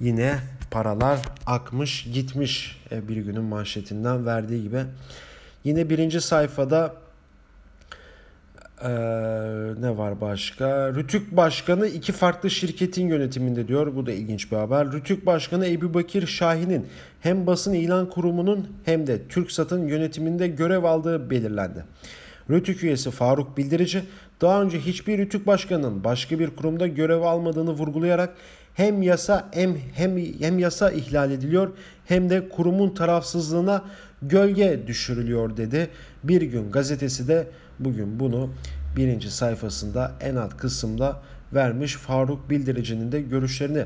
Yine 0.00 0.34
paralar 0.70 1.18
akmış 1.46 2.04
gitmiş 2.04 2.82
e, 2.92 3.08
bir 3.08 3.16
günün 3.16 3.42
manşetinden 3.42 4.26
verdiği 4.26 4.62
gibi. 4.62 4.80
Yine 5.64 5.90
birinci 5.90 6.20
sayfada 6.20 6.94
ee, 8.84 8.88
ne 9.80 9.96
var 9.96 10.20
başka? 10.20 10.94
Rütük 10.94 11.36
Başkanı 11.36 11.86
iki 11.86 12.12
farklı 12.12 12.50
şirketin 12.50 13.08
yönetiminde 13.08 13.68
diyor. 13.68 13.96
Bu 13.96 14.06
da 14.06 14.12
ilginç 14.12 14.52
bir 14.52 14.56
haber. 14.56 14.92
Rütük 14.92 15.26
Başkanı 15.26 15.66
Ebu 15.66 15.94
Bakir 15.94 16.26
Şahin'in 16.26 16.86
hem 17.20 17.46
basın 17.46 17.72
ilan 17.72 18.10
kurumunun 18.10 18.68
hem 18.84 19.06
de 19.06 19.22
TürkSat'ın 19.28 19.86
yönetiminde 19.86 20.48
görev 20.48 20.84
aldığı 20.84 21.30
belirlendi. 21.30 21.84
Rütük 22.50 22.84
üyesi 22.84 23.10
Faruk 23.10 23.56
Bildirici 23.56 24.02
daha 24.40 24.62
önce 24.62 24.80
hiçbir 24.80 25.18
Rütük 25.18 25.46
başkanının 25.46 26.04
başka 26.04 26.38
bir 26.38 26.50
kurumda 26.50 26.86
görev 26.86 27.20
almadığını 27.20 27.70
vurgulayarak 27.70 28.34
hem 28.74 29.02
yasa 29.02 29.48
hem, 29.50 29.76
hem, 29.94 30.16
hem 30.40 30.58
yasa 30.58 30.90
ihlal 30.90 31.30
ediliyor 31.30 31.72
hem 32.06 32.30
de 32.30 32.48
kurumun 32.48 32.94
tarafsızlığına 32.94 33.84
gölge 34.22 34.80
düşürülüyor 34.86 35.56
dedi. 35.56 35.88
Bir 36.24 36.42
gün 36.42 36.70
gazetesi 36.70 37.28
de 37.28 37.46
bugün 37.78 38.20
bunu 38.20 38.50
birinci 38.96 39.30
sayfasında 39.30 40.12
en 40.20 40.36
alt 40.36 40.56
kısımda 40.56 41.22
vermiş 41.54 41.94
Faruk 41.94 42.50
Bildirici'nin 42.50 43.12
de 43.12 43.20
görüşlerini. 43.20 43.84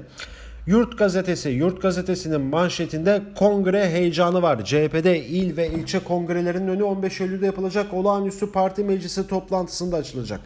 Yurt 0.67 0.99
gazetesi, 0.99 1.49
Yurt 1.49 1.83
gazetesinin 1.83 2.41
manşetinde 2.41 3.23
kongre 3.37 3.89
heyecanı 3.89 4.43
var. 4.43 4.65
CHP'de 4.65 5.25
il 5.25 5.57
ve 5.57 5.71
ilçe 5.71 5.99
kongrelerinin 5.99 6.69
önü 6.69 6.83
15 6.83 7.21
Eylül'de 7.21 7.47
yapılacak 7.47 7.95
olağanüstü 7.95 8.53
parti 8.53 8.85
meclisi 8.85 9.29
toplantısında 9.29 9.97
açılacak. 9.97 10.41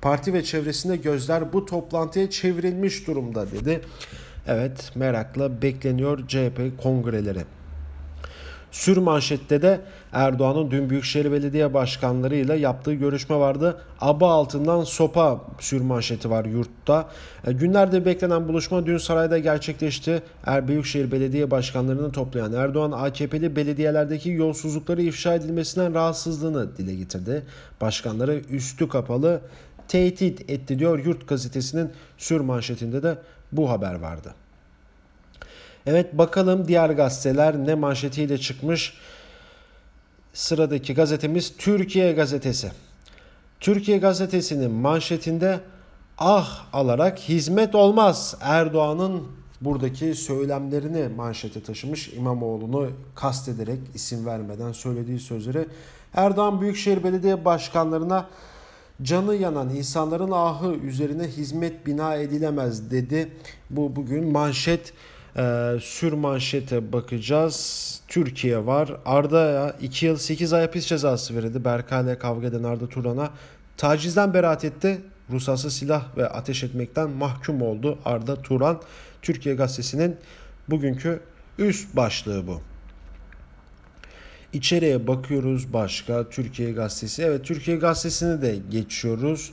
Parti 0.00 0.32
ve 0.32 0.44
çevresinde 0.44 0.96
gözler 0.96 1.52
bu 1.52 1.66
toplantıya 1.66 2.30
çevrilmiş 2.30 3.06
durumda 3.06 3.50
dedi. 3.50 3.80
Evet 4.46 4.92
merakla 4.94 5.62
bekleniyor 5.62 6.28
CHP 6.28 6.82
kongreleri. 6.82 7.44
Sür 8.74 8.96
manşette 8.96 9.62
de 9.62 9.80
Erdoğan'ın 10.12 10.70
dün 10.70 10.90
Büyükşehir 10.90 11.32
Belediye 11.32 11.74
Başkanlarıyla 11.74 12.54
yaptığı 12.54 12.92
görüşme 12.94 13.36
vardı. 13.36 13.80
Aba 14.00 14.32
altından 14.32 14.84
sopa 14.84 15.40
sür 15.60 15.80
manşeti 15.80 16.30
var 16.30 16.44
yurtta. 16.44 17.08
E, 17.46 17.52
günlerde 17.52 18.04
beklenen 18.04 18.48
buluşma 18.48 18.86
dün 18.86 18.98
sarayda 18.98 19.38
gerçekleşti. 19.38 20.22
Er 20.46 20.68
Büyükşehir 20.68 21.12
Belediye 21.12 21.50
Başkanlarını 21.50 22.12
toplayan 22.12 22.52
Erdoğan 22.52 22.92
AKP'li 22.92 23.56
belediyelerdeki 23.56 24.30
yolsuzlukları 24.30 25.02
ifşa 25.02 25.34
edilmesinden 25.34 25.94
rahatsızlığını 25.94 26.76
dile 26.76 26.94
getirdi. 26.94 27.42
Başkanları 27.80 28.34
üstü 28.50 28.88
kapalı 28.88 29.40
tehdit 29.88 30.50
etti 30.50 30.78
diyor 30.78 31.04
Yurt 31.04 31.28
gazetesinin 31.28 31.90
sür 32.18 32.40
manşetinde 32.40 33.02
de 33.02 33.18
bu 33.52 33.70
haber 33.70 33.94
vardı. 33.94 34.34
Evet 35.86 36.18
bakalım 36.18 36.68
diğer 36.68 36.90
gazeteler 36.90 37.58
ne 37.58 37.74
manşetiyle 37.74 38.38
çıkmış. 38.38 38.94
Sıradaki 40.32 40.94
gazetemiz 40.94 41.56
Türkiye 41.56 42.12
Gazetesi. 42.12 42.72
Türkiye 43.60 43.98
Gazetesi'nin 43.98 44.70
manşetinde 44.70 45.60
ah 46.18 46.66
alarak 46.72 47.18
hizmet 47.18 47.74
olmaz. 47.74 48.36
Erdoğan'ın 48.40 49.22
buradaki 49.60 50.14
söylemlerini 50.14 51.08
manşete 51.08 51.62
taşımış. 51.62 52.08
İmamoğlu'nu 52.08 52.90
kastederek 53.14 53.78
isim 53.94 54.26
vermeden 54.26 54.72
söylediği 54.72 55.20
sözleri. 55.20 55.68
Erdoğan 56.14 56.60
Büyükşehir 56.60 57.04
Belediye 57.04 57.44
Başkanlarına 57.44 58.26
canı 59.02 59.34
yanan 59.34 59.70
insanların 59.70 60.30
ahı 60.30 60.74
üzerine 60.74 61.28
hizmet 61.28 61.86
bina 61.86 62.16
edilemez 62.16 62.90
dedi. 62.90 63.32
Bu 63.70 63.96
bugün 63.96 64.32
manşet 64.32 64.92
ee, 65.36 65.76
sür 65.80 66.12
manşete 66.12 66.92
bakacağız. 66.92 68.00
Türkiye 68.08 68.66
var. 68.66 68.96
Arda 69.04 69.76
2 69.80 70.06
yıl 70.06 70.16
8 70.16 70.52
ay 70.52 70.62
hapis 70.62 70.86
cezası 70.86 71.36
verildi. 71.36 71.64
Berkay'la 71.64 72.18
kavga 72.18 72.46
eden 72.46 72.62
Arda 72.62 72.88
Turan'a 72.88 73.30
tacizden 73.76 74.34
beraat 74.34 74.64
etti. 74.64 75.00
Ruhsatsız 75.30 75.76
silah 75.76 76.16
ve 76.16 76.28
ateş 76.28 76.64
etmekten 76.64 77.10
mahkum 77.10 77.62
oldu 77.62 77.98
Arda 78.04 78.42
Turan. 78.42 78.80
Türkiye 79.22 79.54
Gazetesi'nin 79.54 80.16
bugünkü 80.68 81.20
üst 81.58 81.96
başlığı 81.96 82.46
bu. 82.46 82.60
İçeriye 84.52 85.06
bakıyoruz 85.06 85.72
başka 85.72 86.28
Türkiye 86.28 86.72
Gazetesi. 86.72 87.22
Evet 87.22 87.44
Türkiye 87.44 87.76
Gazetesi'ni 87.76 88.42
de 88.42 88.58
geçiyoruz. 88.70 89.50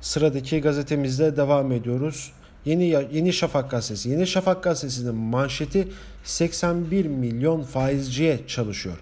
Sıradaki 0.00 0.60
gazetemizde 0.60 1.36
devam 1.36 1.72
ediyoruz. 1.72 2.32
Yeni 2.64 2.84
Yeni 3.12 3.32
Şafak 3.32 3.70
gazetesi. 3.70 4.08
Yeni 4.08 4.26
Şafak 4.26 4.62
gazetesinin 4.62 5.14
manşeti 5.14 5.88
81 6.24 7.06
milyon 7.06 7.62
faizciye 7.62 8.40
çalışıyor. 8.46 8.96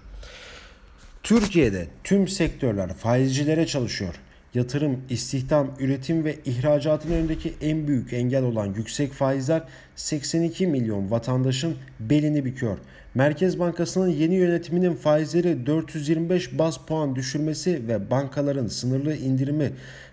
Türkiye'de 1.23 1.87
tüm 2.03 2.27
sektörler 2.27 2.93
faizcilere 2.93 3.67
çalışıyor. 3.67 4.15
Yatırım, 4.53 5.01
istihdam, 5.09 5.75
üretim 5.79 6.25
ve 6.25 6.35
ihracatın 6.45 7.11
önündeki 7.11 7.53
en 7.61 7.87
büyük 7.87 8.13
engel 8.13 8.43
olan 8.43 8.73
yüksek 8.73 9.13
faizler 9.13 9.63
82 9.95 10.67
milyon 10.67 11.11
vatandaşın 11.11 11.75
belini 11.99 12.45
büküyor. 12.45 12.77
Merkez 13.15 13.59
Bankası'nın 13.59 14.09
yeni 14.09 14.35
yönetiminin 14.35 14.95
faizleri 14.95 15.65
425 15.65 16.57
baz 16.59 16.77
puan 16.77 17.15
düşürmesi 17.15 17.87
ve 17.87 18.11
bankaların 18.11 18.67
sınırlı 18.67 19.15
indirimi 19.15 19.71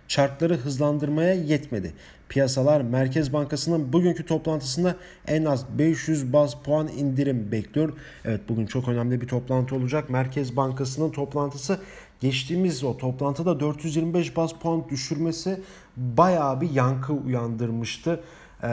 çarkları 0.09 0.57
hızlandırmaya 0.57 1.35
yetmedi. 1.35 1.93
Piyasalar 2.31 2.81
Merkez 2.81 3.33
Bankası'nın 3.33 3.93
bugünkü 3.93 4.27
toplantısında 4.27 4.97
en 5.27 5.45
az 5.45 5.79
500 5.79 6.33
baz 6.33 6.55
puan 6.63 6.89
indirim 6.89 7.53
bekliyor. 7.53 7.93
Evet 8.25 8.41
bugün 8.49 8.67
çok 8.67 8.89
önemli 8.89 9.21
bir 9.21 9.29
toplantı 9.29 9.75
olacak. 9.77 10.11
Merkez 10.11 10.57
Bankası'nın 10.57 11.11
toplantısı 11.11 11.81
geçtiğimiz 12.21 12.85
o 12.85 12.97
toplantıda 12.97 13.61
425 13.61 14.37
baz 14.37 14.53
puan 14.53 14.89
düşürmesi 14.89 15.61
bayağı 15.97 16.61
bir 16.61 16.71
yankı 16.71 17.13
uyandırmıştı. 17.13 18.21
Ee, 18.63 18.67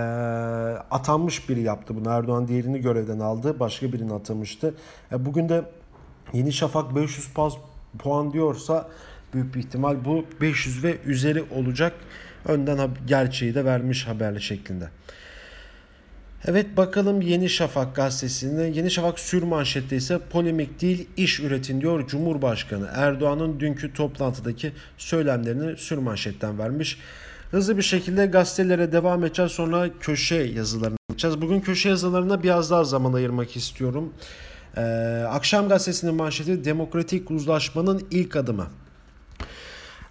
atanmış 0.92 1.50
biri 1.50 1.62
yaptı 1.62 1.96
bunu. 1.96 2.10
Erdoğan 2.10 2.48
diğerini 2.48 2.82
görevden 2.82 3.20
aldı. 3.20 3.60
Başka 3.60 3.94
birini 3.94 4.14
atamıştı. 4.14 4.76
Ee, 5.12 5.26
bugün 5.26 5.50
de 5.50 5.66
Yeni 6.34 6.54
Şafak 6.54 6.96
500 6.96 7.38
baz 7.38 7.54
puan 8.00 8.34
diyorsa 8.34 8.90
büyük 9.34 9.56
bir 9.56 9.60
ihtimal 9.60 10.06
bu 10.06 10.26
500 10.42 10.84
ve 10.84 10.98
üzeri 11.06 11.44
olacak. 11.56 11.94
Önden 12.46 12.90
gerçeği 13.08 13.56
de 13.56 13.66
vermiş 13.66 14.08
haberli 14.08 14.42
şeklinde. 14.42 14.90
Evet 16.46 16.78
bakalım 16.78 17.22
Yeni 17.22 17.50
Şafak 17.50 17.96
gazetesinde. 17.96 18.64
Yeni 18.64 18.92
Şafak 18.92 19.20
sür 19.20 19.44
manşette 19.44 19.96
ise 19.96 20.20
polemik 20.30 20.82
değil 20.82 21.08
iş 21.18 21.40
üretin 21.40 21.82
diyor 21.82 22.08
Cumhurbaşkanı. 22.08 22.90
Erdoğan'ın 22.94 23.60
dünkü 23.60 23.94
toplantıdaki 23.94 24.72
söylemlerini 24.98 25.78
sür 25.78 25.98
manşetten 25.98 26.60
vermiş. 26.60 26.98
Hızlı 27.52 27.78
bir 27.78 27.82
şekilde 27.82 28.26
gazetelere 28.26 28.92
devam 28.92 29.24
edeceğiz 29.24 29.52
sonra 29.52 29.90
köşe 30.00 30.36
yazılarına 30.36 30.98
geçeceğiz. 31.10 31.42
Bugün 31.42 31.60
köşe 31.62 31.90
yazılarına 31.90 32.44
biraz 32.44 32.72
daha 32.72 32.84
zaman 32.84 33.14
ayırmak 33.14 33.56
istiyorum. 33.56 34.14
Ee, 34.78 34.82
Akşam 35.30 35.70
gazetesinin 35.70 36.16
manşeti 36.16 36.66
demokratik 36.66 37.32
uzlaşmanın 37.32 38.08
ilk 38.12 38.36
adımı. 38.36 38.68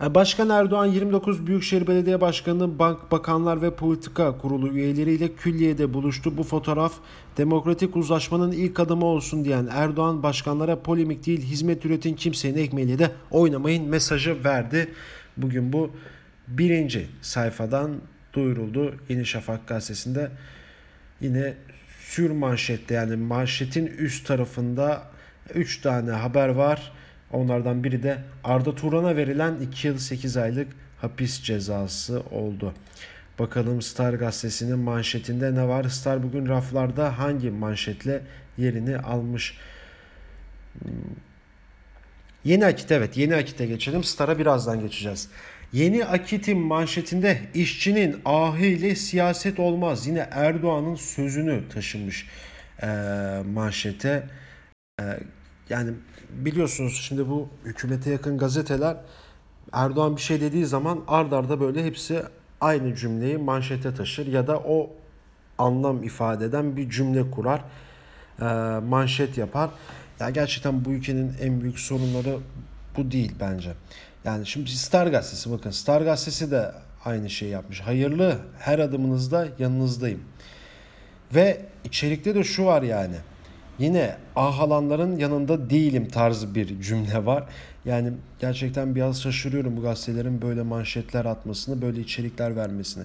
Başkan 0.00 0.50
Erdoğan 0.50 0.86
29 0.86 1.46
Büyükşehir 1.46 1.86
Belediye 1.86 2.20
Başkanı, 2.20 2.78
Bank 2.78 3.12
Bakanlar 3.12 3.62
ve 3.62 3.70
Politika 3.70 4.38
Kurulu 4.38 4.68
üyeleriyle 4.68 5.34
külliyede 5.34 5.94
buluştu. 5.94 6.36
Bu 6.36 6.42
fotoğraf 6.42 6.92
demokratik 7.36 7.96
uzlaşmanın 7.96 8.52
ilk 8.52 8.80
adımı 8.80 9.04
olsun 9.04 9.44
diyen 9.44 9.68
Erdoğan 9.70 10.22
başkanlara 10.22 10.82
polemik 10.82 11.26
değil 11.26 11.42
hizmet 11.42 11.84
üretin 11.84 12.14
kimsenin 12.14 12.58
ekmeğiyle 12.58 12.98
de 12.98 13.10
oynamayın 13.30 13.88
mesajı 13.88 14.44
verdi. 14.44 14.88
Bugün 15.36 15.72
bu 15.72 15.90
birinci 16.48 17.06
sayfadan 17.22 17.90
duyuruldu 18.32 18.94
Yeni 19.08 19.26
Şafak 19.26 19.66
gazetesinde. 19.66 20.30
Yine 21.20 21.54
sür 22.00 22.30
manşette 22.30 22.94
yani 22.94 23.16
manşetin 23.16 23.86
üst 23.86 24.26
tarafında 24.26 25.02
3 25.54 25.80
tane 25.80 26.10
haber 26.10 26.48
var. 26.48 26.92
Onlardan 27.36 27.84
biri 27.84 28.02
de 28.02 28.18
Arda 28.44 28.74
Turan'a 28.74 29.16
verilen 29.16 29.54
2 29.60 29.88
yıl 29.88 29.98
8 29.98 30.36
aylık 30.36 30.68
hapis 31.00 31.42
cezası 31.42 32.20
oldu. 32.30 32.74
Bakalım 33.38 33.82
Star 33.82 34.14
gazetesinin 34.14 34.78
manşetinde 34.78 35.54
ne 35.54 35.68
var? 35.68 35.84
Star 35.84 36.22
bugün 36.22 36.48
raflarda 36.48 37.18
hangi 37.18 37.50
manşetle 37.50 38.22
yerini 38.58 38.98
almış? 38.98 39.58
Hmm. 40.78 40.90
Yeni 42.44 42.66
Akit 42.66 42.92
evet 42.92 43.16
Yeni 43.16 43.36
Akit'e 43.36 43.66
geçelim. 43.66 44.04
Star'a 44.04 44.38
birazdan 44.38 44.80
geçeceğiz. 44.80 45.28
Yeni 45.72 46.04
Akit'in 46.04 46.58
manşetinde 46.58 47.40
işçinin 47.54 48.16
ahıyla 48.24 48.94
siyaset 48.94 49.58
olmaz. 49.58 50.06
Yine 50.06 50.28
Erdoğan'ın 50.30 50.94
sözünü 50.94 51.68
taşımış 51.68 52.26
e, 52.82 52.86
manşete. 53.54 54.22
E, 55.00 55.04
yani 55.70 55.90
biliyorsunuz 56.30 57.00
şimdi 57.02 57.28
bu 57.28 57.48
hükümete 57.64 58.10
yakın 58.10 58.38
gazeteler 58.38 58.96
Erdoğan 59.72 60.16
bir 60.16 60.20
şey 60.20 60.40
dediği 60.40 60.66
zaman 60.66 61.00
ard 61.08 61.32
arda 61.32 61.60
böyle 61.60 61.84
hepsi 61.84 62.22
aynı 62.60 62.94
cümleyi 62.94 63.38
manşete 63.38 63.94
taşır 63.94 64.26
ya 64.26 64.46
da 64.46 64.58
o 64.58 64.90
anlam 65.58 66.02
ifade 66.02 66.44
eden 66.44 66.76
bir 66.76 66.90
cümle 66.90 67.30
kurar, 67.30 67.60
e, 68.40 68.44
manşet 68.80 69.38
yapar. 69.38 69.70
Ya 70.20 70.30
gerçekten 70.30 70.84
bu 70.84 70.90
ülkenin 70.90 71.32
en 71.40 71.60
büyük 71.60 71.78
sorunları 71.78 72.38
bu 72.96 73.10
değil 73.10 73.32
bence. 73.40 73.72
Yani 74.24 74.46
şimdi 74.46 74.70
Star 74.70 75.06
Gazetesi 75.06 75.52
bakın 75.52 75.70
Star 75.70 76.02
Gazetesi 76.02 76.50
de 76.50 76.72
aynı 77.04 77.30
şeyi 77.30 77.50
yapmış. 77.50 77.80
Hayırlı 77.80 78.38
her 78.58 78.78
adımınızda 78.78 79.48
yanınızdayım. 79.58 80.20
Ve 81.34 81.66
içerikte 81.84 82.34
de 82.34 82.44
şu 82.44 82.64
var 82.64 82.82
yani. 82.82 83.16
Yine 83.78 84.16
ah 84.36 84.60
alanların 84.60 85.16
yanında 85.16 85.70
değilim 85.70 86.08
tarzı 86.08 86.54
bir 86.54 86.80
cümle 86.80 87.26
var. 87.26 87.44
Yani 87.84 88.12
gerçekten 88.38 88.94
biraz 88.94 89.22
şaşırıyorum 89.22 89.76
bu 89.76 89.82
gazetelerin 89.82 90.42
böyle 90.42 90.62
manşetler 90.62 91.24
atmasını, 91.24 91.82
böyle 91.82 92.00
içerikler 92.00 92.56
vermesini. 92.56 93.04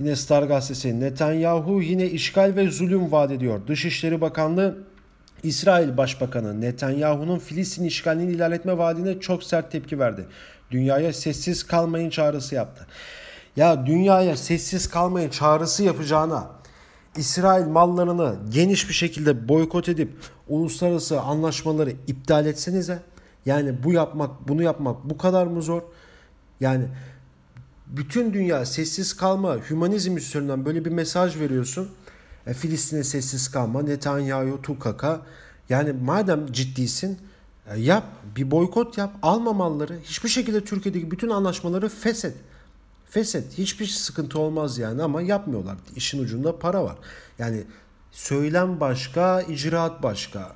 Yine 0.00 0.16
Star 0.16 0.42
gazetesi 0.42 1.00
Netanyahu 1.00 1.82
yine 1.82 2.06
işgal 2.06 2.52
ve 2.56 2.70
zulüm 2.70 3.12
vaat 3.12 3.30
ediyor. 3.30 3.60
Dışişleri 3.66 4.20
Bakanlığı 4.20 4.78
İsrail 5.42 5.96
Başbakanı 5.96 6.60
Netanyahu'nun 6.60 7.38
Filistin 7.38 7.84
işgalini 7.84 8.32
ilerletme 8.32 8.78
vaadine 8.78 9.20
çok 9.20 9.44
sert 9.44 9.72
tepki 9.72 9.98
verdi. 9.98 10.26
Dünyaya 10.70 11.12
sessiz 11.12 11.62
kalmayın 11.66 12.10
çağrısı 12.10 12.54
yaptı. 12.54 12.86
Ya 13.56 13.86
dünyaya 13.86 14.36
sessiz 14.36 14.88
kalmayın 14.88 15.30
çağrısı 15.30 15.84
yapacağına 15.84 16.59
İsrail 17.16 17.66
mallarını 17.66 18.36
geniş 18.50 18.88
bir 18.88 18.94
şekilde 18.94 19.48
boykot 19.48 19.88
edip 19.88 20.12
uluslararası 20.48 21.20
anlaşmaları 21.20 21.92
iptal 22.06 22.46
etsenize. 22.46 23.02
Yani 23.46 23.84
bu 23.84 23.92
yapmak, 23.92 24.48
bunu 24.48 24.62
yapmak 24.62 25.10
bu 25.10 25.18
kadar 25.18 25.46
mı 25.46 25.62
zor? 25.62 25.82
Yani 26.60 26.84
bütün 27.86 28.32
dünya 28.34 28.66
sessiz 28.66 29.16
kalma, 29.16 29.56
hümanizm 29.70 30.16
üstünden 30.16 30.64
böyle 30.64 30.84
bir 30.84 30.90
mesaj 30.90 31.40
veriyorsun. 31.40 31.88
E, 32.46 32.54
Filistin'e 32.54 33.04
sessiz 33.04 33.50
kalma, 33.50 33.82
Netanyahu, 33.82 34.62
Tukaka. 34.62 35.22
Yani 35.68 35.92
madem 35.92 36.52
ciddisin 36.52 37.18
e, 37.66 37.80
yap, 37.80 38.04
bir 38.36 38.50
boykot 38.50 38.98
yap, 38.98 39.14
alma 39.22 39.52
malları. 39.52 39.98
Hiçbir 40.04 40.28
şekilde 40.28 40.64
Türkiye'deki 40.64 41.10
bütün 41.10 41.30
anlaşmaları 41.30 41.88
feshet. 41.88 42.34
Feshet. 43.10 43.58
Hiçbir 43.58 43.86
sıkıntı 43.86 44.38
olmaz 44.38 44.78
yani 44.78 45.02
ama 45.02 45.22
yapmıyorlar. 45.22 45.76
İşin 45.96 46.22
ucunda 46.22 46.58
para 46.58 46.84
var. 46.84 46.96
Yani 47.38 47.64
söylem 48.12 48.80
başka, 48.80 49.42
icraat 49.42 50.02
başka. 50.02 50.52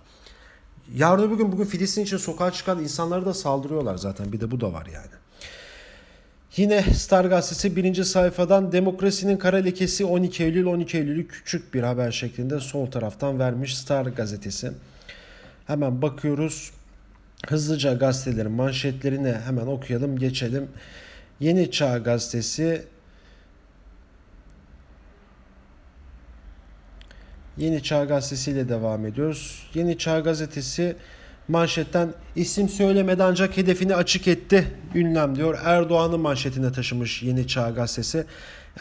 Yarın 0.94 1.22
öbür 1.22 1.36
gün 1.36 1.52
bugün 1.52 1.64
Filistin 1.64 2.02
için 2.02 2.16
sokağa 2.16 2.50
çıkan 2.50 2.82
insanları 2.82 3.26
da 3.26 3.34
saldırıyorlar 3.34 3.96
zaten. 3.96 4.32
Bir 4.32 4.40
de 4.40 4.50
bu 4.50 4.60
da 4.60 4.72
var 4.72 4.86
yani. 4.86 5.10
Yine 6.56 6.82
Star 6.82 7.24
Gazetesi 7.24 7.76
birinci 7.76 8.04
sayfadan 8.04 8.72
demokrasinin 8.72 9.36
kara 9.36 9.56
lekesi 9.56 10.04
12 10.04 10.44
Eylül 10.44 10.66
12 10.66 10.98
Eylül'ü 10.98 11.28
küçük 11.28 11.74
bir 11.74 11.82
haber 11.82 12.12
şeklinde 12.12 12.60
sol 12.60 12.86
taraftan 12.86 13.38
vermiş 13.38 13.78
Star 13.78 14.06
Gazetesi. 14.06 14.72
Hemen 15.66 16.02
bakıyoruz. 16.02 16.70
Hızlıca 17.46 17.94
gazetelerin 17.94 18.52
manşetlerini 18.52 19.32
hemen 19.32 19.66
okuyalım 19.66 20.18
geçelim. 20.18 20.68
Yeni 21.44 21.70
Çağ 21.70 21.98
Gazetesi 21.98 22.84
Yeni 27.56 27.82
Çağ 27.82 28.04
Gazetesi 28.04 28.50
ile 28.50 28.68
devam 28.68 29.06
ediyoruz. 29.06 29.66
Yeni 29.74 29.98
Çağ 29.98 30.20
Gazetesi 30.20 30.96
manşetten 31.48 32.14
isim 32.36 32.68
söylemeden 32.68 33.24
ancak 33.24 33.56
hedefini 33.56 33.94
açık 33.94 34.28
etti. 34.28 34.66
Ünlem 34.94 35.36
diyor. 35.36 35.58
Erdoğan'ın 35.64 36.20
manşetine 36.20 36.72
taşımış 36.72 37.22
Yeni 37.22 37.46
Çağ 37.46 37.70
Gazetesi. 37.70 38.24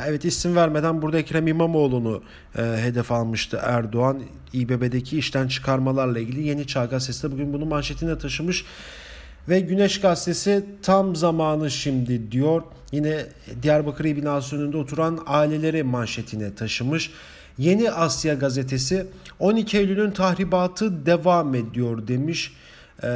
Evet 0.06 0.26
isim 0.26 0.56
vermeden 0.56 1.02
burada 1.02 1.17
Ekrem 1.17 1.47
İmamoğlu'nu 1.47 2.23
e, 2.58 2.62
hedef 2.62 3.12
almıştı 3.12 3.60
Erdoğan. 3.63 4.23
İBB'deki 4.54 5.17
işten 5.17 5.47
çıkarmalarla 5.47 6.19
ilgili 6.19 6.47
Yeni 6.47 6.67
Çağ 6.67 6.86
Gazetesi 6.86 7.28
de 7.28 7.32
bugün 7.32 7.54
bunu 7.54 7.65
manşetine 7.65 8.17
taşımış. 8.17 8.65
Ve 9.49 9.60
Güneş 9.60 10.01
Gazetesi 10.01 10.65
tam 10.82 11.15
zamanı 11.15 11.71
şimdi 11.71 12.32
diyor. 12.32 12.62
Yine 12.91 13.25
Diyarbakır 13.62 14.06
binası 14.06 14.56
önünde 14.56 14.77
oturan 14.77 15.19
aileleri 15.25 15.84
manşetine 15.84 16.56
taşımış. 16.56 17.12
Yeni 17.58 17.91
Asya 17.91 18.34
gazetesi 18.34 19.08
12 19.39 19.77
Eylül'ün 19.77 20.12
tahribatı 20.12 21.06
devam 21.06 21.56
ediyor 21.56 22.08
demiş 22.08 22.53
e, 23.03 23.10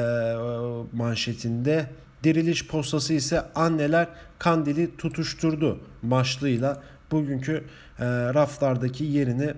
manşetinde. 0.94 1.86
Diriliş 2.24 2.68
postası 2.68 3.14
ise 3.14 3.42
anneler 3.56 4.08
kandili 4.40 4.98
tutuşturdu 4.98 5.80
başlığıyla 6.04 6.84
bugünkü 7.12 7.64
e, 8.00 8.06
raflardaki 8.34 9.04
yerini 9.04 9.54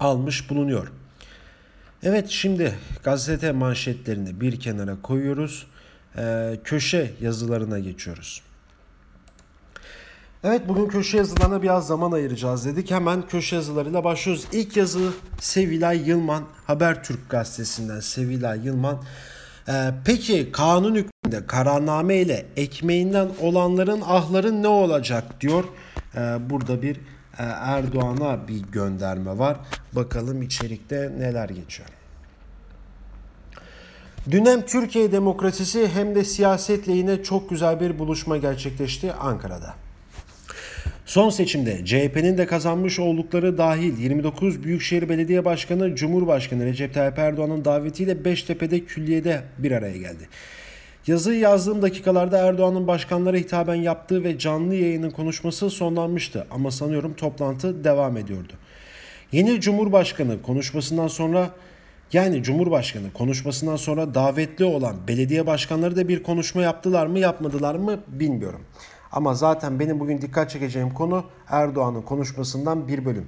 almış 0.00 0.50
bulunuyor. 0.50 0.92
Evet 2.06 2.28
şimdi 2.28 2.74
gazete 3.02 3.52
manşetlerini 3.52 4.40
bir 4.40 4.60
kenara 4.60 5.02
koyuyoruz. 5.02 5.66
Ee, 6.18 6.56
köşe 6.64 7.10
yazılarına 7.20 7.78
geçiyoruz. 7.78 8.42
Evet 10.44 10.68
bugün 10.68 10.88
köşe 10.88 11.16
yazılarına 11.16 11.62
biraz 11.62 11.86
zaman 11.86 12.12
ayıracağız 12.12 12.66
dedik. 12.66 12.90
Hemen 12.90 13.28
köşe 13.28 13.56
yazılarıyla 13.56 14.04
başlıyoruz. 14.04 14.46
İlk 14.52 14.76
yazı 14.76 15.12
Sevilay 15.40 16.08
Yılman 16.08 16.44
Habertürk 16.66 17.30
gazetesinden 17.30 18.00
Sevilay 18.00 18.66
Yılman. 18.66 19.02
Ee, 19.68 19.90
peki 20.04 20.52
kanun 20.52 20.94
hükmünde 20.94 21.46
kararname 21.46 22.16
ile 22.16 22.46
ekmeğinden 22.56 23.28
olanların 23.40 24.00
ahların 24.00 24.62
ne 24.62 24.68
olacak 24.68 25.40
diyor. 25.40 25.64
Ee, 26.16 26.18
burada 26.50 26.82
bir 26.82 27.00
Erdoğan'a 27.38 28.48
bir 28.48 28.62
gönderme 28.72 29.38
var. 29.38 29.56
Bakalım 29.92 30.42
içerikte 30.42 31.12
neler 31.18 31.48
geçiyor. 31.48 31.88
Dün 34.30 34.46
hem 34.46 34.66
Türkiye 34.66 35.12
demokrasisi 35.12 35.88
hem 35.88 36.14
de 36.14 36.24
siyasetle 36.24 36.92
yine 36.92 37.22
çok 37.22 37.50
güzel 37.50 37.80
bir 37.80 37.98
buluşma 37.98 38.36
gerçekleşti 38.36 39.12
Ankara'da. 39.12 39.74
Son 41.06 41.30
seçimde 41.30 41.84
CHP'nin 41.84 42.38
de 42.38 42.46
kazanmış 42.46 42.98
oldukları 42.98 43.58
dahil 43.58 43.98
29 43.98 44.62
Büyükşehir 44.62 45.08
Belediye 45.08 45.44
Başkanı 45.44 45.96
Cumhurbaşkanı 45.96 46.64
Recep 46.64 46.94
Tayyip 46.94 47.18
Erdoğan'ın 47.18 47.64
davetiyle 47.64 48.24
Beştepe'de 48.24 48.84
külliyede 48.84 49.42
bir 49.58 49.72
araya 49.72 49.96
geldi. 49.96 50.28
Yazıyı 51.06 51.38
yazdığım 51.38 51.82
dakikalarda 51.82 52.38
Erdoğan'ın 52.38 52.86
başkanlara 52.86 53.36
hitaben 53.36 53.74
yaptığı 53.74 54.24
ve 54.24 54.38
canlı 54.38 54.74
yayının 54.74 55.10
konuşması 55.10 55.70
sonlanmıştı 55.70 56.46
ama 56.50 56.70
sanıyorum 56.70 57.14
toplantı 57.14 57.84
devam 57.84 58.16
ediyordu. 58.16 58.52
Yeni 59.32 59.60
Cumhurbaşkanı 59.60 60.42
konuşmasından 60.42 61.08
sonra 61.08 61.50
yani 62.12 62.42
Cumhurbaşkanı 62.42 63.12
konuşmasından 63.12 63.76
sonra 63.76 64.14
davetli 64.14 64.64
olan 64.64 64.96
belediye 65.08 65.46
başkanları 65.46 65.96
da 65.96 66.08
bir 66.08 66.22
konuşma 66.22 66.62
yaptılar 66.62 67.06
mı 67.06 67.18
yapmadılar 67.18 67.74
mı 67.74 68.00
bilmiyorum. 68.08 68.60
Ama 69.12 69.34
zaten 69.34 69.80
benim 69.80 70.00
bugün 70.00 70.20
dikkat 70.20 70.50
çekeceğim 70.50 70.90
konu 70.90 71.24
Erdoğan'ın 71.48 72.02
konuşmasından 72.02 72.88
bir 72.88 73.04
bölüm. 73.04 73.26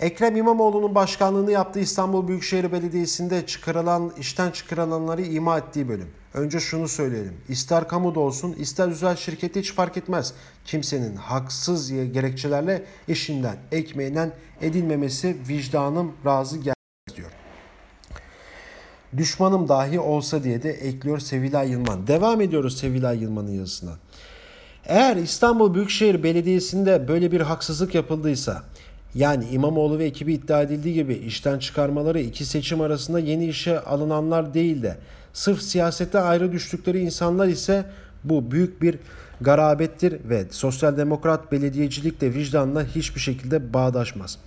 Ekrem 0.00 0.36
İmamoğlu'nun 0.36 0.94
başkanlığını 0.94 1.50
yaptığı 1.50 1.80
İstanbul 1.80 2.28
Büyükşehir 2.28 2.72
Belediyesi'nde 2.72 3.46
çıkarılan, 3.46 4.12
işten 4.18 4.50
çıkarılanları 4.50 5.22
ima 5.22 5.58
ettiği 5.58 5.88
bölüm. 5.88 6.08
Önce 6.34 6.60
şunu 6.60 6.88
söyleyelim. 6.88 7.34
İster 7.48 7.88
kamuda 7.88 8.20
olsun, 8.20 8.52
ister 8.52 8.88
özel 8.88 9.16
şirkette 9.16 9.60
hiç 9.60 9.72
fark 9.72 9.96
etmez. 9.96 10.34
Kimsenin 10.64 11.16
haksız 11.16 11.92
gerekçelerle 11.92 12.84
işinden, 13.08 13.56
ekmeğinden 13.72 14.32
edilmemesi 14.60 15.36
vicdanım 15.48 16.12
razı 16.26 16.56
gelmez 16.56 17.16
diyor. 17.16 17.30
Düşmanım 19.16 19.68
dahi 19.68 20.00
olsa 20.00 20.44
diye 20.44 20.62
de 20.62 20.70
ekliyor 20.70 21.18
Sevilay 21.18 21.70
Yılman. 21.70 22.06
Devam 22.06 22.40
ediyoruz 22.40 22.78
Sevilay 22.78 23.18
Yılman'ın 23.18 23.52
yazısına. 23.52 23.92
Eğer 24.86 25.16
İstanbul 25.16 25.74
Büyükşehir 25.74 26.22
Belediyesi'nde 26.22 27.08
böyle 27.08 27.32
bir 27.32 27.40
haksızlık 27.40 27.94
yapıldıysa, 27.94 28.62
yani 29.14 29.44
İmamoğlu 29.52 29.98
ve 29.98 30.04
ekibi 30.04 30.32
iddia 30.34 30.62
edildiği 30.62 30.94
gibi 30.94 31.14
işten 31.14 31.58
çıkarmaları 31.58 32.20
iki 32.20 32.44
seçim 32.44 32.80
arasında 32.80 33.18
yeni 33.18 33.46
işe 33.46 33.80
alınanlar 33.80 34.54
değil 34.54 34.82
de 34.82 34.96
sırf 35.32 35.62
siyasette 35.62 36.18
ayrı 36.18 36.52
düştükleri 36.52 37.00
insanlar 37.00 37.48
ise 37.48 37.84
bu 38.24 38.50
büyük 38.50 38.82
bir 38.82 38.98
garabettir 39.40 40.28
ve 40.28 40.44
sosyal 40.50 40.96
demokrat 40.96 41.52
belediyecilikle 41.52 42.34
vicdanla 42.34 42.84
hiçbir 42.84 43.20
şekilde 43.20 43.72
bağdaşmaz. 43.74 44.38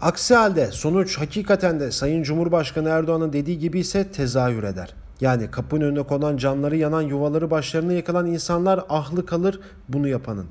Aksi 0.00 0.34
halde 0.34 0.66
sonuç 0.66 1.18
hakikaten 1.18 1.80
de 1.80 1.90
Sayın 1.90 2.22
Cumhurbaşkanı 2.22 2.88
Erdoğan'ın 2.88 3.32
dediği 3.32 3.58
gibi 3.58 3.78
ise 3.78 4.08
tezahür 4.08 4.62
eder. 4.62 4.94
Yani 5.20 5.50
kapının 5.50 5.84
önüne 5.84 6.02
konan 6.02 6.36
canları 6.36 6.76
yanan 6.76 7.02
yuvaları 7.02 7.50
başlarına 7.50 7.92
yakılan 7.92 8.26
insanlar 8.26 8.84
ahlı 8.88 9.26
kalır 9.26 9.60
bunu 9.88 10.08
yapanın. 10.08 10.46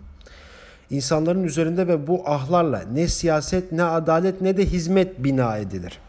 İnsanların 0.89 1.43
üzerinde 1.43 1.87
ve 1.87 2.07
bu 2.07 2.29
ahlarla 2.29 2.83
ne 2.93 3.07
siyaset 3.07 3.71
ne 3.71 3.83
adalet 3.83 4.41
ne 4.41 4.57
de 4.57 4.65
hizmet 4.65 5.23
bina 5.23 5.57
edilir. 5.57 5.99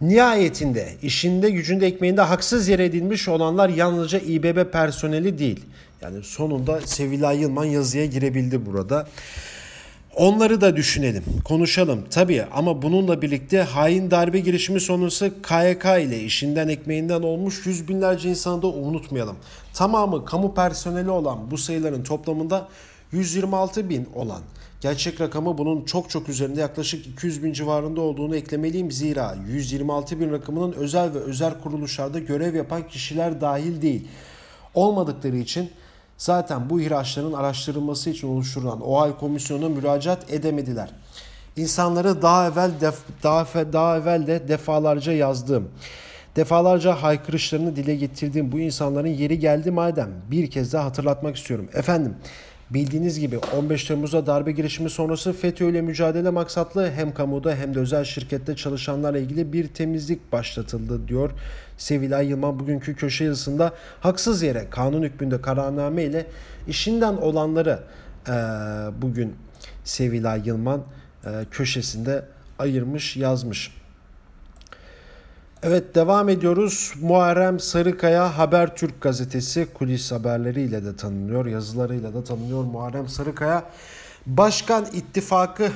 Nihayetinde 0.00 0.88
işinde 1.02 1.50
gücünde 1.50 1.86
ekmeğinde 1.86 2.20
haksız 2.20 2.68
yere 2.68 2.84
edilmiş 2.84 3.28
olanlar 3.28 3.68
yalnızca 3.68 4.18
İBB 4.18 4.72
personeli 4.72 5.38
değil. 5.38 5.64
Yani 6.00 6.22
sonunda 6.22 6.80
Sevilay 6.80 7.40
Yılman 7.40 7.64
yazıya 7.64 8.06
girebildi 8.06 8.66
burada. 8.66 9.08
Onları 10.18 10.60
da 10.60 10.76
düşünelim, 10.76 11.24
konuşalım 11.44 12.04
tabii 12.10 12.44
ama 12.52 12.82
bununla 12.82 13.22
birlikte 13.22 13.62
hain 13.62 14.10
darbe 14.10 14.40
girişimi 14.40 14.80
sonrası 14.80 15.42
KYK 15.42 15.84
ile 15.84 16.20
işinden 16.20 16.68
ekmeğinden 16.68 17.22
olmuş 17.22 17.66
yüz 17.66 17.88
binlerce 17.88 18.28
insanı 18.28 18.62
da 18.62 18.66
unutmayalım. 18.66 19.36
Tamamı 19.74 20.24
kamu 20.24 20.54
personeli 20.54 21.10
olan 21.10 21.50
bu 21.50 21.58
sayıların 21.58 22.02
toplamında 22.02 22.68
126 23.12 23.88
bin 23.88 24.08
olan 24.14 24.42
gerçek 24.80 25.20
rakamı 25.20 25.58
bunun 25.58 25.84
çok 25.84 26.10
çok 26.10 26.28
üzerinde 26.28 26.60
yaklaşık 26.60 27.06
200 27.06 27.42
bin 27.42 27.52
civarında 27.52 28.00
olduğunu 28.00 28.36
eklemeliyim. 28.36 28.92
Zira 28.92 29.36
126 29.48 30.20
bin 30.20 30.30
rakamının 30.30 30.72
özel 30.72 31.14
ve 31.14 31.18
özel 31.18 31.60
kuruluşlarda 31.60 32.18
görev 32.18 32.54
yapan 32.54 32.88
kişiler 32.88 33.40
dahil 33.40 33.82
değil. 33.82 34.08
Olmadıkları 34.74 35.36
için 35.36 35.70
zaten 36.18 36.70
bu 36.70 36.80
ihraçların 36.80 37.32
araştırılması 37.32 38.10
için 38.10 38.28
oluşturulan 38.28 38.80
OHAL 38.80 39.18
komisyonuna 39.18 39.68
müracaat 39.68 40.32
edemediler. 40.32 40.90
İnsanları 41.56 42.22
daha 42.22 42.48
evvel 42.48 42.70
def, 42.80 42.98
daha, 43.22 43.46
daha 43.72 43.96
evvel 43.96 44.26
de 44.26 44.48
defalarca 44.48 45.12
yazdığım 45.12 45.68
Defalarca 46.38 47.02
haykırışlarını 47.02 47.76
dile 47.76 47.96
getirdiğim 47.96 48.52
bu 48.52 48.58
insanların 48.58 49.08
yeri 49.08 49.38
geldi 49.38 49.70
madem 49.70 50.10
bir 50.30 50.50
kez 50.50 50.72
daha 50.72 50.84
hatırlatmak 50.84 51.36
istiyorum. 51.36 51.68
Efendim 51.74 52.16
bildiğiniz 52.70 53.20
gibi 53.20 53.38
15 53.38 53.84
Temmuz'da 53.84 54.26
darbe 54.26 54.52
girişimi 54.52 54.90
sonrası 54.90 55.32
FETÖ 55.32 55.70
ile 55.70 55.82
mücadele 55.82 56.30
maksatlı 56.30 56.90
hem 56.90 57.14
kamuda 57.14 57.54
hem 57.54 57.74
de 57.74 57.78
özel 57.78 58.04
şirkette 58.04 58.56
çalışanlarla 58.56 59.18
ilgili 59.18 59.52
bir 59.52 59.68
temizlik 59.68 60.32
başlatıldı 60.32 61.08
diyor 61.08 61.30
Sevilay 61.76 62.26
Yılmaz 62.26 62.58
bugünkü 62.58 62.96
köşe 62.96 63.24
yazısında 63.24 63.72
haksız 64.00 64.42
yere 64.42 64.66
kanun 64.70 65.02
hükmünde 65.02 65.40
kararname 65.40 66.04
ile 66.04 66.26
işinden 66.68 67.14
olanları 67.14 67.78
e, 68.28 68.32
bugün 69.02 69.36
Sevilay 69.84 70.42
Yılmaz 70.44 70.80
e, 71.24 71.30
köşesinde 71.50 72.24
ayırmış 72.58 73.16
yazmış. 73.16 73.77
Evet 75.62 75.94
devam 75.94 76.28
ediyoruz. 76.28 76.94
Muharrem 77.00 77.60
Sarıkaya 77.60 78.38
Habertürk 78.38 79.00
gazetesi 79.00 79.66
kulis 79.74 80.12
haberleriyle 80.12 80.84
de 80.84 80.96
tanınıyor, 80.96 81.46
yazılarıyla 81.46 82.14
da 82.14 82.24
tanınıyor. 82.24 82.64
Muharrem 82.64 83.08
Sarıkaya 83.08 83.70
Başkan 84.26 84.86
İttifakı 84.92 85.72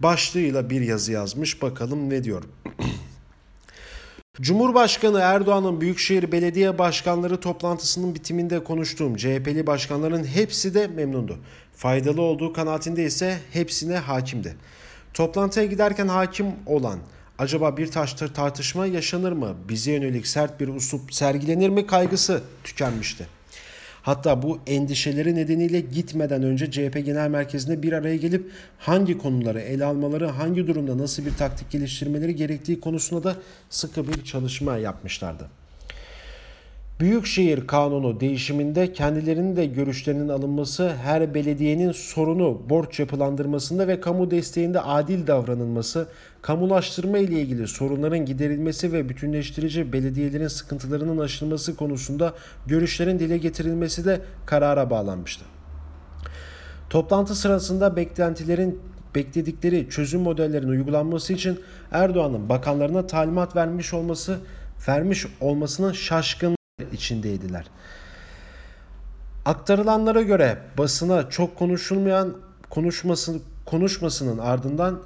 başlığıyla 0.00 0.70
bir 0.70 0.80
yazı 0.80 1.12
yazmış. 1.12 1.62
Bakalım 1.62 2.10
ne 2.10 2.24
diyor. 2.24 2.42
Cumhurbaşkanı 4.40 5.18
Erdoğan'ın 5.18 5.80
Büyükşehir 5.80 6.32
Belediye 6.32 6.78
Başkanları 6.78 7.40
toplantısının 7.40 8.14
bitiminde 8.14 8.64
konuştuğum 8.64 9.16
CHP'li 9.16 9.66
başkanların 9.66 10.24
hepsi 10.24 10.74
de 10.74 10.86
memnundu. 10.86 11.38
Faydalı 11.76 12.22
olduğu 12.22 12.52
kanaatinde 12.52 13.04
ise 13.04 13.38
hepsine 13.52 13.96
hakimdi. 13.96 14.56
Toplantıya 15.14 15.66
giderken 15.66 16.08
hakim 16.08 16.46
olan 16.66 16.98
acaba 17.38 17.76
bir 17.76 17.86
taştır 17.86 18.34
tartışma 18.34 18.86
yaşanır 18.86 19.32
mı? 19.32 19.54
Bize 19.68 19.92
yönelik 19.92 20.26
sert 20.26 20.60
bir 20.60 20.68
usup 20.68 21.14
sergilenir 21.14 21.68
mi 21.68 21.86
kaygısı 21.86 22.42
tükenmişti. 22.64 23.26
Hatta 24.02 24.42
bu 24.42 24.58
endişeleri 24.66 25.34
nedeniyle 25.34 25.80
gitmeden 25.80 26.42
önce 26.42 26.70
CHP 26.70 27.02
Genel 27.04 27.28
Merkezi'nde 27.28 27.82
bir 27.82 27.92
araya 27.92 28.16
gelip 28.16 28.50
hangi 28.78 29.18
konuları 29.18 29.60
ele 29.60 29.84
almaları, 29.84 30.26
hangi 30.26 30.66
durumda 30.66 30.98
nasıl 30.98 31.26
bir 31.26 31.34
taktik 31.36 31.70
geliştirmeleri 31.70 32.36
gerektiği 32.36 32.80
konusunda 32.80 33.24
da 33.24 33.36
sıkı 33.70 34.08
bir 34.08 34.24
çalışma 34.24 34.76
yapmışlardı. 34.76 35.48
Büyükşehir 37.00 37.66
Kanunu 37.66 38.20
değişiminde 38.20 38.92
kendilerinin 38.92 39.56
de 39.56 39.66
görüşlerinin 39.66 40.28
alınması, 40.28 40.92
her 41.02 41.34
belediyenin 41.34 41.92
sorunu 41.92 42.62
borç 42.68 43.00
yapılandırmasında 43.00 43.88
ve 43.88 44.00
kamu 44.00 44.30
desteğinde 44.30 44.80
adil 44.80 45.26
davranılması, 45.26 46.08
kamulaştırma 46.42 47.18
ile 47.18 47.40
ilgili 47.40 47.68
sorunların 47.68 48.24
giderilmesi 48.24 48.92
ve 48.92 49.08
bütünleştirici 49.08 49.92
belediyelerin 49.92 50.48
sıkıntılarının 50.48 51.18
aşılması 51.18 51.76
konusunda 51.76 52.34
görüşlerin 52.66 53.18
dile 53.18 53.38
getirilmesi 53.38 54.04
de 54.04 54.20
karara 54.46 54.90
bağlanmıştı. 54.90 55.44
Toplantı 56.90 57.34
sırasında 57.34 57.96
beklentilerin 57.96 58.80
bekledikleri 59.14 59.90
çözüm 59.90 60.20
modellerinin 60.20 60.70
uygulanması 60.70 61.32
için 61.32 61.60
Erdoğan'ın 61.92 62.48
bakanlarına 62.48 63.06
talimat 63.06 63.56
vermiş 63.56 63.94
olması 63.94 64.38
vermiş 64.88 65.26
olmasının 65.40 65.92
şaşkın 65.92 66.56
içindeydiler. 66.92 67.66
Aktarılanlara 69.44 70.22
göre 70.22 70.58
basına 70.78 71.30
çok 71.30 71.56
konuşulmayan 71.56 72.36
konuşması, 72.70 73.38
konuşmasının 73.64 74.38
ardından 74.38 75.02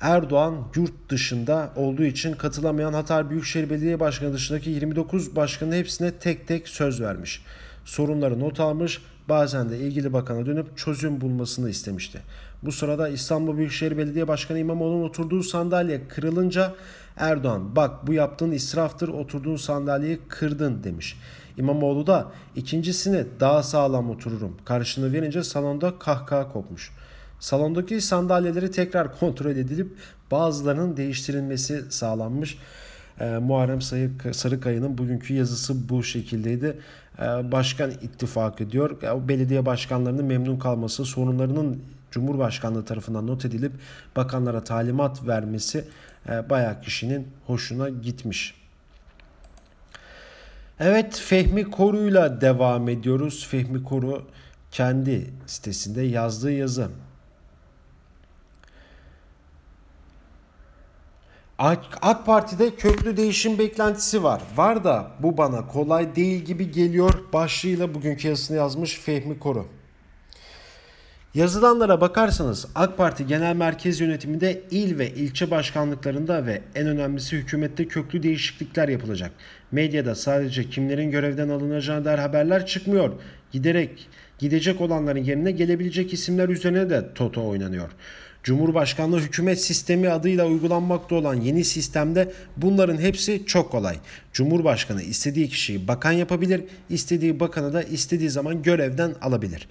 Erdoğan 0.00 0.54
yurt 0.74 1.10
dışında 1.10 1.72
olduğu 1.76 2.04
için 2.04 2.32
katılamayan 2.32 2.92
Hatay 2.92 3.30
Büyükşehir 3.30 3.70
Belediye 3.70 4.00
Başkanı 4.00 4.32
dışındaki 4.32 4.70
29 4.70 5.36
başkanın 5.36 5.72
hepsine 5.72 6.10
tek 6.12 6.48
tek 6.48 6.68
söz 6.68 7.00
vermiş. 7.00 7.44
Sorunları 7.84 8.40
not 8.40 8.60
almış, 8.60 9.02
bazen 9.28 9.70
de 9.70 9.78
ilgili 9.78 10.12
bakana 10.12 10.46
dönüp 10.46 10.78
çözüm 10.78 11.20
bulmasını 11.20 11.70
istemişti. 11.70 12.20
Bu 12.62 12.72
sırada 12.72 13.08
İstanbul 13.08 13.56
Büyükşehir 13.56 13.98
Belediye 13.98 14.28
Başkanı 14.28 14.58
İmamoğlu'nun 14.58 15.04
oturduğu 15.04 15.42
sandalye 15.42 16.08
kırılınca 16.08 16.74
Erdoğan 17.16 17.76
bak 17.76 18.06
bu 18.06 18.12
yaptığın 18.12 18.50
israftır 18.50 19.08
oturduğun 19.08 19.56
sandalyeyi 19.56 20.18
kırdın 20.28 20.84
demiş. 20.84 21.16
İmamoğlu 21.56 22.06
da 22.06 22.32
ikincisini 22.56 23.26
daha 23.40 23.62
sağlam 23.62 24.10
otururum. 24.10 24.56
Karşını 24.64 25.12
verince 25.12 25.42
salonda 25.42 25.98
kahkaha 25.98 26.52
kopmuş. 26.52 26.92
Salondaki 27.40 28.00
sandalyeleri 28.00 28.70
tekrar 28.70 29.18
kontrol 29.18 29.50
edilip 29.50 29.96
bazılarının 30.30 30.96
değiştirilmesi 30.96 31.82
sağlanmış. 31.90 32.58
E, 33.20 33.24
Muharrem 33.24 33.80
Sarıkaya'nın 34.32 34.98
bugünkü 34.98 35.34
yazısı 35.34 35.88
bu 35.88 36.02
şekildeydi. 36.02 36.78
E, 37.18 37.22
başkan 37.22 37.90
ittifak 37.90 38.60
ediyor. 38.60 38.96
Belediye 39.28 39.66
başkanlarının 39.66 40.24
memnun 40.24 40.58
kalması, 40.58 41.04
sorunlarının 41.04 41.82
Cumhurbaşkanlığı 42.10 42.84
tarafından 42.84 43.26
not 43.26 43.44
edilip 43.44 43.72
bakanlara 44.16 44.64
talimat 44.64 45.26
vermesi 45.26 45.84
e, 46.28 46.50
bayağı 46.50 46.80
kişinin 46.80 47.28
hoşuna 47.46 47.88
gitmiş. 47.88 48.54
Evet 50.80 51.20
Fehmi 51.24 51.70
Koru'yla 51.70 52.40
devam 52.40 52.88
ediyoruz. 52.88 53.46
Fehmi 53.50 53.84
Koru 53.84 54.22
kendi 54.70 55.30
sitesinde 55.46 56.02
yazdığı 56.02 56.52
yazı. 56.52 56.88
AK 61.58 62.26
Parti'de 62.26 62.74
köklü 62.74 63.16
değişim 63.16 63.58
beklentisi 63.58 64.22
var. 64.22 64.42
Var 64.56 64.84
da 64.84 65.10
bu 65.18 65.36
bana 65.36 65.66
kolay 65.66 66.16
değil 66.16 66.42
gibi 66.44 66.70
geliyor 66.70 67.14
başlığıyla 67.32 67.94
bugünkü 67.94 68.28
yazısını 68.28 68.56
yazmış 68.56 68.98
Fehmi 68.98 69.38
Koru. 69.38 69.66
Yazılanlara 71.34 72.00
bakarsanız 72.00 72.66
AK 72.74 72.96
Parti 72.96 73.26
Genel 73.26 73.56
Merkez 73.56 74.00
Yönetiminde 74.00 74.62
il 74.70 74.98
ve 74.98 75.10
ilçe 75.10 75.50
başkanlıklarında 75.50 76.46
ve 76.46 76.62
en 76.74 76.86
önemlisi 76.86 77.36
hükümette 77.36 77.88
köklü 77.88 78.22
değişiklikler 78.22 78.88
yapılacak. 78.88 79.30
Medyada 79.72 80.14
sadece 80.14 80.70
kimlerin 80.70 81.10
görevden 81.10 81.48
alınacağı 81.48 82.04
dair 82.04 82.18
haberler 82.18 82.66
çıkmıyor. 82.66 83.12
Giderek 83.52 84.08
gidecek 84.38 84.80
olanların 84.80 85.24
yerine 85.24 85.50
gelebilecek 85.50 86.12
isimler 86.12 86.48
üzerine 86.48 86.90
de 86.90 87.14
toto 87.14 87.48
oynanıyor. 87.48 87.90
Cumhurbaşkanlığı 88.42 89.20
hükümet 89.20 89.60
sistemi 89.60 90.10
adıyla 90.10 90.46
uygulanmakta 90.46 91.14
olan 91.14 91.34
yeni 91.34 91.64
sistemde 91.64 92.32
bunların 92.56 92.98
hepsi 92.98 93.46
çok 93.46 93.70
kolay. 93.70 93.96
Cumhurbaşkanı 94.32 95.02
istediği 95.02 95.48
kişiyi 95.48 95.88
bakan 95.88 96.12
yapabilir, 96.12 96.64
istediği 96.90 97.40
bakanı 97.40 97.72
da 97.72 97.82
istediği 97.82 98.30
zaman 98.30 98.62
görevden 98.62 99.14
alabilir. 99.22 99.68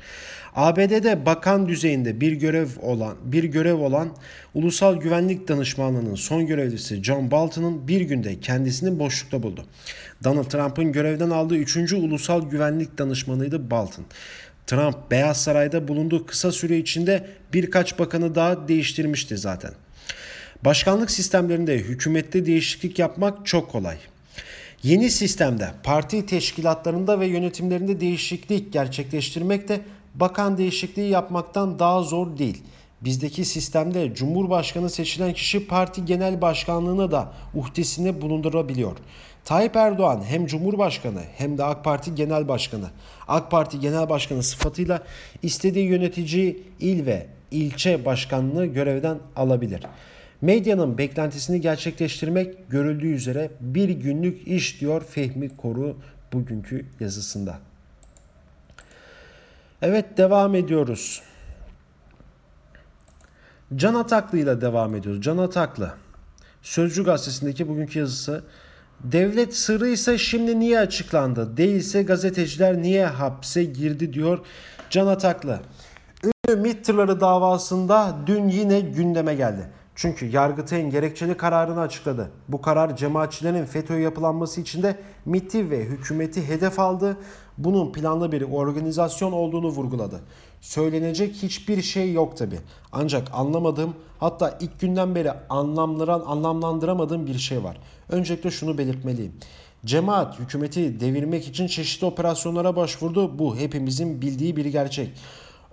ABD'de 0.56 1.26
bakan 1.26 1.68
düzeyinde 1.68 2.22
bir 2.22 2.32
görev 2.32 2.68
olan 2.82 3.16
bir 3.24 3.44
görev 3.44 3.76
olan 3.76 4.10
Ulusal 4.54 4.96
Güvenlik 4.96 5.48
Danışmanlığı'nın 5.48 6.16
son 6.16 6.46
görevlisi 6.46 7.04
John 7.04 7.32
Bolton'un 7.32 7.88
bir 7.88 8.02
günde 8.02 8.40
kendisini 8.40 9.00
boşlukta 9.00 9.44
buldu. 9.44 9.66
Donald 10.24 10.44
Trump'ın 10.44 10.92
görevden 10.92 11.30
aldığı 11.30 11.58
3. 11.58 11.94
Ulusal 11.94 12.50
Güvenlik 12.50 12.98
Danışmanıydı 12.98 13.72
Bolton. 13.72 14.06
Trump 14.68 15.12
Beyaz 15.12 15.42
Saray'da 15.42 15.88
bulunduğu 15.88 16.26
kısa 16.26 16.52
süre 16.52 16.78
içinde 16.78 17.28
birkaç 17.54 18.00
bakanı 18.00 18.36
daha 18.36 18.68
değiştirmişti 18.68 19.38
zaten. 19.38 19.72
Başkanlık 20.66 21.12
sistemlerinde 21.12 21.78
hükümette 21.78 22.46
değişiklik 22.46 23.00
yapmak 23.00 23.46
çok 23.46 23.72
kolay. 23.72 23.98
Yeni 24.84 25.10
sistemde 25.10 25.72
parti 25.84 26.26
teşkilatlarında 26.26 27.20
ve 27.20 27.28
yönetimlerinde 27.28 28.00
değişiklik 28.00 28.74
gerçekleştirmek 28.74 29.68
de 29.68 29.80
bakan 30.16 30.58
değişikliği 30.58 31.10
yapmaktan 31.10 31.80
daha 31.80 32.02
zor 32.02 32.38
değil. 32.38 32.64
Bizdeki 33.02 33.46
sistemde 33.46 34.16
Cumhurbaşkanı 34.16 34.90
seçilen 34.90 35.34
kişi 35.34 35.68
parti 35.68 36.06
genel 36.06 36.42
başkanlığına 36.42 37.12
da 37.12 37.34
uhdesine 37.54 38.22
bulundurabiliyor. 38.22 38.98
Tayyip 39.48 39.76
Erdoğan 39.76 40.24
hem 40.24 40.46
Cumhurbaşkanı 40.46 41.22
hem 41.38 41.58
de 41.58 41.64
AK 41.64 41.84
Parti 41.84 42.16
Genel 42.16 42.48
Başkanı. 42.48 42.90
AK 43.28 43.52
Parti 43.52 43.80
Genel 43.80 44.10
Başkanı 44.10 44.44
sıfatıyla 44.44 45.04
istediği 45.42 45.88
yönetici 45.88 46.64
il 46.80 47.06
ve 47.06 47.28
ilçe 47.52 48.06
başkanlığı 48.06 48.66
görevden 48.66 49.20
alabilir. 49.36 49.84
Medyanın 50.42 50.98
beklentisini 50.98 51.62
gerçekleştirmek 51.62 52.70
görüldüğü 52.70 53.14
üzere 53.14 53.52
bir 53.60 53.90
günlük 53.90 54.48
iş 54.48 54.82
diyor 54.82 55.04
Fehmi 55.04 55.58
Koru 55.58 55.98
bugünkü 56.34 56.86
yazısında. 57.00 57.60
Evet 59.82 60.18
devam 60.18 60.56
ediyoruz. 60.56 61.22
Can 63.76 63.94
Ataklı 63.94 64.38
ile 64.38 64.62
devam 64.62 64.96
ediyoruz. 64.96 65.22
Can 65.22 65.38
Ataklı. 65.38 65.94
Sözcü 66.62 67.04
gazetesindeki 67.04 67.68
bugünkü 67.68 68.00
yazısı. 68.00 68.44
Devlet 69.04 69.56
sırrı 69.56 69.88
ise 69.88 70.18
şimdi 70.18 70.60
niye 70.60 70.80
açıklandı? 70.80 71.58
Değilse 71.58 72.04
gazeteciler 72.04 72.82
niye 72.82 73.06
hapse 73.06 73.64
girdi 73.64 74.14
diyor 74.14 74.40
Can 74.90 75.08
Ataklı. 75.08 75.60
Ünlü 76.24 76.62
MİT 76.62 76.88
davasında 76.88 78.16
dün 78.28 78.48
yine 78.48 78.80
gündeme 78.80 79.36
geldi. 79.36 79.70
Çünkü 79.96 80.26
Yargıtay'ın 80.26 80.90
gerekçeli 80.90 81.38
kararını 81.38 81.82
açıkladı. 81.82 82.32
Bu 82.48 82.62
karar 82.62 82.96
cemaatçilerin 82.96 83.66
FETÖ 83.66 84.00
yapılanması 84.00 84.62
için 84.62 84.84
de 84.84 84.96
MİT'i 85.26 85.70
ve 85.70 85.84
hükümeti 85.84 86.48
hedef 86.48 86.80
aldı. 86.80 87.18
Bunun 87.58 87.92
planlı 87.92 88.32
bir 88.32 88.42
organizasyon 88.42 89.32
olduğunu 89.32 89.68
vurguladı. 89.68 90.22
Söylenecek 90.68 91.36
hiçbir 91.36 91.82
şey 91.82 92.14
yok 92.14 92.38
tabi. 92.38 92.60
Ancak 92.92 93.28
anlamadığım 93.34 93.96
hatta 94.20 94.58
ilk 94.62 94.80
günden 94.80 95.16
beri 95.16 95.32
anlamlandıran, 95.50 96.24
anlamlandıramadığım 96.26 97.28
bir 97.28 97.38
şey 97.38 97.64
var. 97.64 97.78
Öncelikle 98.10 98.52
şunu 98.52 98.78
belirtmeliyim. 98.78 99.34
Cemaat 99.86 100.40
hükümeti 100.40 101.00
devirmek 101.00 101.48
için 101.48 101.68
çeşitli 101.68 102.06
operasyonlara 102.06 102.76
başvurdu. 102.76 103.40
Bu 103.40 103.58
hepimizin 103.58 104.22
bildiği 104.22 104.56
bir 104.56 104.66
gerçek. 104.66 105.10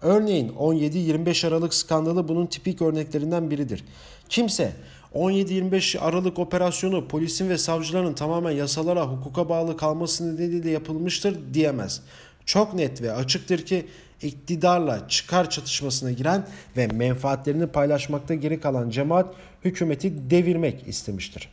Örneğin 0.02 0.48
17-25 0.48 1.48
Aralık 1.48 1.74
skandalı 1.74 2.28
bunun 2.28 2.46
tipik 2.46 2.82
örneklerinden 2.82 3.50
biridir. 3.50 3.84
Kimse 4.28 4.72
17-25 5.14 5.98
Aralık 5.98 6.38
operasyonu 6.38 7.08
polisin 7.08 7.48
ve 7.48 7.58
savcıların 7.58 8.14
tamamen 8.14 8.50
yasalara, 8.50 9.06
hukuka 9.06 9.48
bağlı 9.48 9.76
kalması 9.76 10.34
nedeniyle 10.34 10.70
yapılmıştır 10.70 11.54
diyemez. 11.54 12.02
Çok 12.46 12.74
net 12.74 13.02
ve 13.02 13.12
açıktır 13.12 13.66
ki 13.66 13.86
iktidarla 14.24 15.08
çıkar 15.08 15.50
çatışmasına 15.50 16.10
giren 16.10 16.46
ve 16.76 16.86
menfaatlerini 16.86 17.66
paylaşmakta 17.66 18.34
geri 18.34 18.60
kalan 18.60 18.90
cemaat 18.90 19.34
hükümeti 19.64 20.30
devirmek 20.30 20.88
istemiştir. 20.88 21.48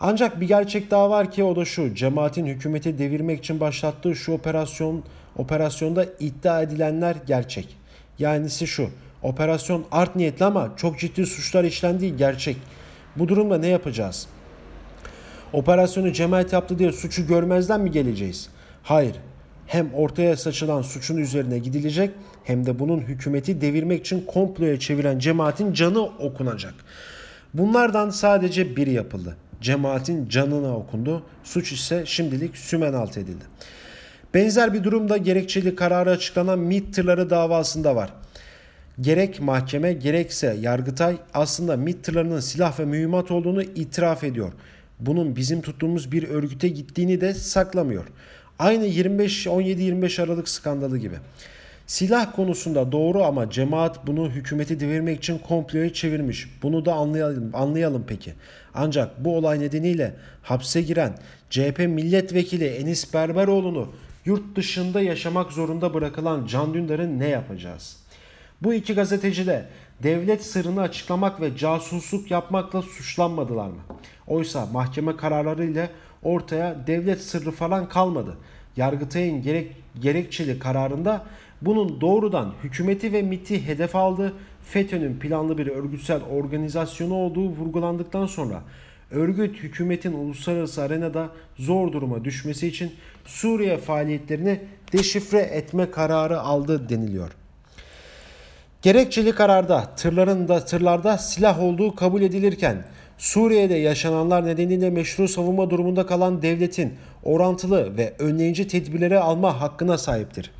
Ancak 0.00 0.40
bir 0.40 0.48
gerçek 0.48 0.90
daha 0.90 1.10
var 1.10 1.30
ki 1.30 1.44
o 1.44 1.56
da 1.56 1.64
şu. 1.64 1.94
Cemaatin 1.94 2.46
hükümeti 2.46 2.98
devirmek 2.98 3.38
için 3.38 3.60
başlattığı 3.60 4.16
şu 4.16 4.32
operasyon 4.32 5.04
operasyonda 5.36 6.06
iddia 6.20 6.62
edilenler 6.62 7.16
gerçek. 7.26 7.76
Yanisi 8.18 8.66
şu. 8.66 8.90
Operasyon 9.22 9.84
art 9.92 10.16
niyetli 10.16 10.44
ama 10.44 10.72
çok 10.76 10.98
ciddi 10.98 11.26
suçlar 11.26 11.64
işlendiği 11.64 12.16
gerçek. 12.16 12.56
Bu 13.16 13.28
durumda 13.28 13.58
ne 13.58 13.68
yapacağız? 13.68 14.26
Operasyonu 15.52 16.12
cemaat 16.12 16.52
yaptı 16.52 16.78
diye 16.78 16.92
suçu 16.92 17.26
görmezden 17.26 17.80
mi 17.80 17.90
geleceğiz? 17.90 18.48
Hayır. 18.82 19.16
Hem 19.70 19.94
ortaya 19.94 20.36
saçılan 20.36 20.82
suçun 20.82 21.16
üzerine 21.16 21.58
gidilecek 21.58 22.10
hem 22.44 22.66
de 22.66 22.78
bunun 22.78 23.00
hükümeti 23.00 23.60
devirmek 23.60 24.00
için 24.00 24.24
komploya 24.26 24.78
çeviren 24.78 25.18
cemaatin 25.18 25.72
canı 25.72 26.02
okunacak. 26.02 26.74
Bunlardan 27.54 28.10
sadece 28.10 28.76
biri 28.76 28.92
yapıldı. 28.92 29.36
Cemaatin 29.60 30.28
canına 30.28 30.76
okundu. 30.76 31.22
Suç 31.44 31.72
ise 31.72 32.02
şimdilik 32.06 32.56
sümen 32.56 32.92
alt 32.92 33.18
edildi. 33.18 33.44
Benzer 34.34 34.74
bir 34.74 34.84
durumda 34.84 35.16
gerekçeli 35.16 35.74
kararı 35.74 36.10
açıklanan 36.10 36.58
MİT 36.58 36.94
tırları 36.94 37.30
davasında 37.30 37.96
var. 37.96 38.12
Gerek 39.00 39.40
mahkeme 39.40 39.92
gerekse 39.92 40.56
Yargıtay 40.60 41.16
aslında 41.34 41.76
MİT 41.76 42.04
tırlarının 42.04 42.40
silah 42.40 42.80
ve 42.80 42.84
mühimmat 42.84 43.30
olduğunu 43.30 43.62
itiraf 43.62 44.24
ediyor. 44.24 44.52
Bunun 45.00 45.36
bizim 45.36 45.62
tuttuğumuz 45.62 46.12
bir 46.12 46.28
örgüte 46.28 46.68
gittiğini 46.68 47.20
de 47.20 47.34
saklamıyor. 47.34 48.04
Aynı 48.60 48.86
25 48.86 49.46
17-25 49.46 50.22
Aralık 50.22 50.48
skandalı 50.48 50.98
gibi. 50.98 51.14
Silah 51.86 52.36
konusunda 52.36 52.92
doğru 52.92 53.24
ama 53.24 53.50
cemaat 53.50 54.06
bunu 54.06 54.30
hükümeti 54.30 54.80
devirmek 54.80 55.18
için 55.18 55.38
komploya 55.38 55.92
çevirmiş. 55.92 56.48
Bunu 56.62 56.84
da 56.84 56.94
anlayalım, 56.94 57.50
anlayalım 57.52 58.04
peki. 58.08 58.32
Ancak 58.74 59.24
bu 59.24 59.36
olay 59.36 59.60
nedeniyle 59.60 60.14
hapse 60.42 60.82
giren 60.82 61.18
CHP 61.50 61.78
milletvekili 61.78 62.64
Enis 62.64 63.14
Berberoğlu'nu 63.14 63.88
yurt 64.24 64.56
dışında 64.56 65.00
yaşamak 65.00 65.52
zorunda 65.52 65.94
bırakılan 65.94 66.46
Can 66.46 66.74
Dündar'ı 66.74 67.18
ne 67.18 67.28
yapacağız? 67.28 67.96
Bu 68.62 68.74
iki 68.74 68.94
gazeteci 68.94 69.46
de 69.46 69.64
devlet 70.02 70.44
sırrını 70.44 70.80
açıklamak 70.80 71.40
ve 71.40 71.56
casusluk 71.56 72.30
yapmakla 72.30 72.82
suçlanmadılar 72.82 73.68
mı? 73.68 73.80
Oysa 74.26 74.66
mahkeme 74.66 75.16
kararlarıyla 75.16 75.88
ortaya 76.22 76.86
devlet 76.86 77.20
sırrı 77.20 77.50
falan 77.50 77.88
kalmadı. 77.88 78.36
Yargıtay'ın 78.80 79.42
gerek, 79.42 79.72
gerekçeli 80.00 80.58
kararında 80.58 81.24
bunun 81.62 82.00
doğrudan 82.00 82.52
hükümeti 82.64 83.12
ve 83.12 83.22
MIT'i 83.22 83.66
hedef 83.66 83.96
aldı. 83.96 84.32
FETÖ'nün 84.62 85.18
planlı 85.18 85.58
bir 85.58 85.66
örgütsel 85.66 86.22
organizasyonu 86.22 87.14
olduğu 87.14 87.48
vurgulandıktan 87.48 88.26
sonra 88.26 88.62
örgüt 89.10 89.56
hükümetin 89.56 90.12
uluslararası 90.12 90.82
arenada 90.82 91.28
zor 91.58 91.92
duruma 91.92 92.24
düşmesi 92.24 92.66
için 92.66 92.92
Suriye 93.24 93.76
faaliyetlerini 93.76 94.60
deşifre 94.92 95.38
etme 95.38 95.90
kararı 95.90 96.40
aldı 96.40 96.88
deniliyor. 96.88 97.30
Gerekçeli 98.82 99.32
kararda 99.32 99.94
tırların 99.96 100.48
da 100.48 100.64
tırlarda 100.64 101.18
silah 101.18 101.62
olduğu 101.62 101.94
kabul 101.94 102.22
edilirken 102.22 102.84
Suriye'de 103.18 103.74
yaşananlar 103.74 104.46
nedeniyle 104.46 104.90
meşru 104.90 105.28
savunma 105.28 105.70
durumunda 105.70 106.06
kalan 106.06 106.42
devletin 106.42 106.94
orantılı 107.22 107.96
ve 107.96 108.14
önleyici 108.18 108.68
tedbirleri 108.68 109.18
alma 109.18 109.60
hakkına 109.60 109.98
sahiptir. 109.98 110.50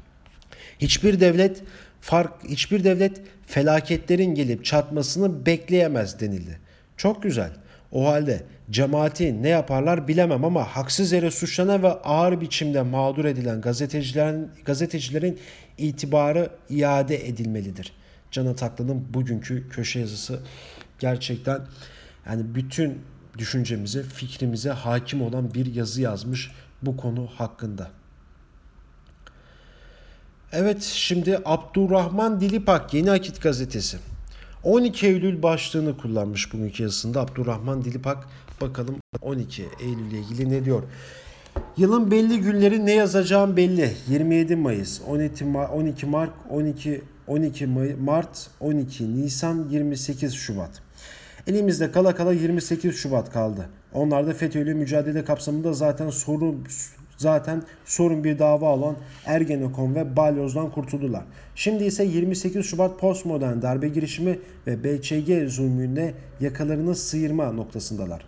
Hiçbir 0.78 1.20
devlet 1.20 1.62
fark 2.00 2.32
hiçbir 2.48 2.84
devlet 2.84 3.20
felaketlerin 3.46 4.34
gelip 4.34 4.64
çatmasını 4.64 5.46
bekleyemez 5.46 6.20
denildi. 6.20 6.58
Çok 6.96 7.22
güzel. 7.22 7.50
O 7.92 8.06
halde 8.06 8.42
cemaati 8.70 9.42
ne 9.42 9.48
yaparlar 9.48 10.08
bilemem 10.08 10.44
ama 10.44 10.64
haksız 10.64 11.12
yere 11.12 11.30
suçlanan 11.30 11.82
ve 11.82 11.88
ağır 11.88 12.40
biçimde 12.40 12.82
mağdur 12.82 13.24
edilen 13.24 13.60
gazetecilerin 13.60 14.48
gazetecilerin 14.64 15.38
itibarı 15.78 16.50
iade 16.68 17.28
edilmelidir. 17.28 17.92
Can 18.30 18.46
Ataklı'nın 18.46 19.14
bugünkü 19.14 19.68
köşe 19.68 20.00
yazısı 20.00 20.40
gerçekten 20.98 21.60
yani 22.26 22.54
bütün 22.54 22.98
düşüncemize, 23.40 24.02
fikrimize 24.02 24.70
hakim 24.70 25.22
olan 25.22 25.54
bir 25.54 25.74
yazı 25.74 26.00
yazmış 26.00 26.50
bu 26.82 26.96
konu 26.96 27.28
hakkında. 27.36 27.90
Evet 30.52 30.82
şimdi 30.82 31.38
Abdurrahman 31.44 32.40
Dilipak 32.40 32.94
Yeni 32.94 33.10
Akit 33.10 33.42
Gazetesi. 33.42 33.98
12 34.64 35.06
Eylül 35.06 35.42
başlığını 35.42 35.96
kullanmış 35.96 36.52
bugünkü 36.52 36.82
yazısında 36.82 37.20
Abdurrahman 37.20 37.84
Dilipak. 37.84 38.26
Bakalım 38.60 38.96
12 39.22 39.68
Eylül 39.80 40.10
ile 40.10 40.18
ilgili 40.18 40.50
ne 40.50 40.64
diyor? 40.64 40.82
Yılın 41.76 42.10
belli 42.10 42.40
günleri 42.40 42.86
ne 42.86 42.94
yazacağım 42.94 43.56
belli. 43.56 43.94
27 44.08 44.56
Mayıs, 44.56 45.00
12 45.06 45.44
12 45.44 46.06
Mart, 46.06 46.30
12 46.50 47.02
12 47.26 47.66
Mart, 48.00 48.50
12 48.60 49.16
Nisan, 49.16 49.68
28 49.70 50.34
Şubat. 50.34 50.89
Elimizde 51.46 51.92
kala 51.92 52.14
kala 52.14 52.32
28 52.32 52.96
Şubat 52.96 53.32
kaldı. 53.32 53.68
Onlar 53.94 54.26
da 54.26 54.34
FETÖ 54.34 54.74
mücadele 54.74 55.24
kapsamında 55.24 55.72
zaten 55.72 56.10
sorun 56.10 56.64
zaten 57.16 57.62
sorun 57.84 58.24
bir 58.24 58.38
dava 58.38 58.74
olan 58.74 58.96
Ergenekon 59.26 59.94
ve 59.94 60.16
Balyoz'dan 60.16 60.70
kurtuldular. 60.70 61.22
Şimdi 61.54 61.84
ise 61.84 62.04
28 62.04 62.66
Şubat 62.66 62.98
postmodern 62.98 63.62
darbe 63.62 63.88
girişimi 63.88 64.38
ve 64.66 64.84
BÇG 64.84 65.50
zulmünde 65.50 66.14
yakalarını 66.40 66.94
sıyırma 66.94 67.52
noktasındalar. 67.52 68.24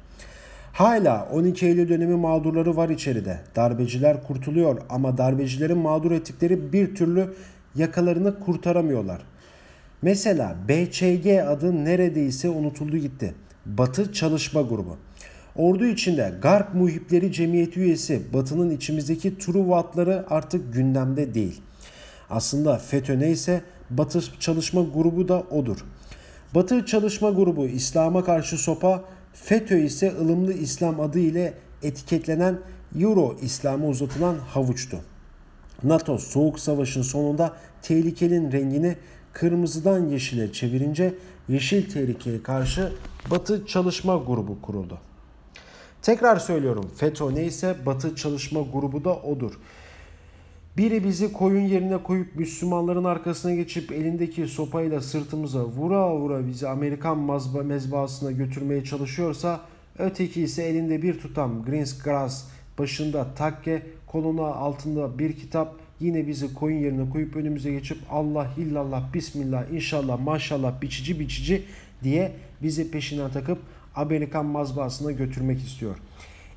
Hala 0.72 1.28
12 1.32 1.66
Eylül 1.66 1.88
dönemi 1.88 2.14
mağdurları 2.14 2.76
var 2.76 2.88
içeride. 2.88 3.40
Darbeciler 3.56 4.22
kurtuluyor 4.26 4.82
ama 4.88 5.18
darbecilerin 5.18 5.78
mağdur 5.78 6.10
ettikleri 6.10 6.72
bir 6.72 6.94
türlü 6.94 7.34
yakalarını 7.74 8.40
kurtaramıyorlar. 8.40 9.22
Mesela 10.02 10.56
BÇG 10.68 11.26
adı 11.46 11.84
neredeyse 11.84 12.48
unutuldu 12.48 12.96
gitti. 12.96 13.34
Batı 13.66 14.12
Çalışma 14.12 14.62
Grubu. 14.62 14.96
Ordu 15.56 15.86
içinde 15.86 16.34
Garp 16.42 16.74
Muhipleri 16.74 17.32
Cemiyeti 17.32 17.80
üyesi 17.80 18.22
Batı'nın 18.32 18.70
içimizdeki 18.70 19.38
Truvatları 19.38 20.24
artık 20.30 20.74
gündemde 20.74 21.34
değil. 21.34 21.60
Aslında 22.30 22.78
FETÖ 22.78 23.18
neyse 23.18 23.62
Batı 23.90 24.40
Çalışma 24.40 24.82
Grubu 24.94 25.28
da 25.28 25.40
odur. 25.40 25.84
Batı 26.54 26.86
Çalışma 26.86 27.30
Grubu 27.30 27.66
İslam'a 27.66 28.24
karşı 28.24 28.58
sopa, 28.58 29.04
FETÖ 29.32 29.78
ise 29.78 30.12
ılımlı 30.20 30.52
İslam 30.52 31.00
adı 31.00 31.18
ile 31.18 31.54
etiketlenen 31.82 32.58
Euro 33.00 33.36
İslam'a 33.42 33.86
uzatılan 33.86 34.34
havuçtu. 34.34 35.00
NATO 35.84 36.18
Soğuk 36.18 36.60
Savaş'ın 36.60 37.02
sonunda 37.02 37.52
tehlikenin 37.82 38.52
rengini 38.52 38.96
kırmızıdan 39.32 40.08
yeşile 40.08 40.52
çevirince 40.52 41.14
yeşil 41.48 41.90
tehlikeye 41.90 42.42
karşı 42.42 42.92
Batı 43.30 43.66
Çalışma 43.66 44.16
Grubu 44.16 44.62
kuruldu. 44.62 44.98
Tekrar 46.02 46.36
söylüyorum 46.36 46.90
FETÖ 46.96 47.34
neyse 47.34 47.76
Batı 47.86 48.16
Çalışma 48.16 48.60
Grubu 48.72 49.04
da 49.04 49.16
odur. 49.16 49.52
Biri 50.76 51.04
bizi 51.04 51.32
koyun 51.32 51.62
yerine 51.62 52.02
koyup 52.02 52.36
Müslümanların 52.36 53.04
arkasına 53.04 53.54
geçip 53.54 53.92
elindeki 53.92 54.46
sopayla 54.46 55.00
sırtımıza 55.00 55.64
vura 55.64 56.16
vura 56.16 56.46
bizi 56.46 56.68
Amerikan 56.68 57.18
mazba 57.18 57.62
mezbahasına 57.62 58.32
götürmeye 58.32 58.84
çalışıyorsa 58.84 59.60
öteki 59.98 60.42
ise 60.42 60.64
elinde 60.64 61.02
bir 61.02 61.20
tutam 61.20 61.64
greens 61.64 62.02
grass 62.02 62.44
başında 62.78 63.34
takke 63.34 63.82
koluna 64.06 64.46
altında 64.46 65.18
bir 65.18 65.32
kitap 65.32 65.81
yine 66.02 66.26
bizi 66.26 66.54
koyun 66.54 66.78
yerine 66.78 67.10
koyup 67.10 67.36
önümüze 67.36 67.70
geçip 67.70 67.98
Allah 68.10 68.46
illallah 68.56 69.14
bismillah 69.14 69.70
inşallah 69.72 70.20
maşallah 70.20 70.80
biçici 70.80 71.20
biçici 71.20 71.64
diye 72.02 72.32
bizi 72.62 72.90
peşinden 72.90 73.30
takıp 73.30 73.58
Amerikan 73.94 74.46
mazbahasına 74.46 75.10
götürmek 75.10 75.58
istiyor. 75.58 75.96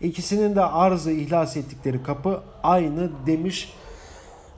İkisinin 0.01 0.55
de 0.55 0.61
arzı 0.61 1.11
ihlas 1.11 1.57
ettikleri 1.57 2.03
kapı 2.03 2.41
aynı 2.63 3.09
demiş 3.27 3.73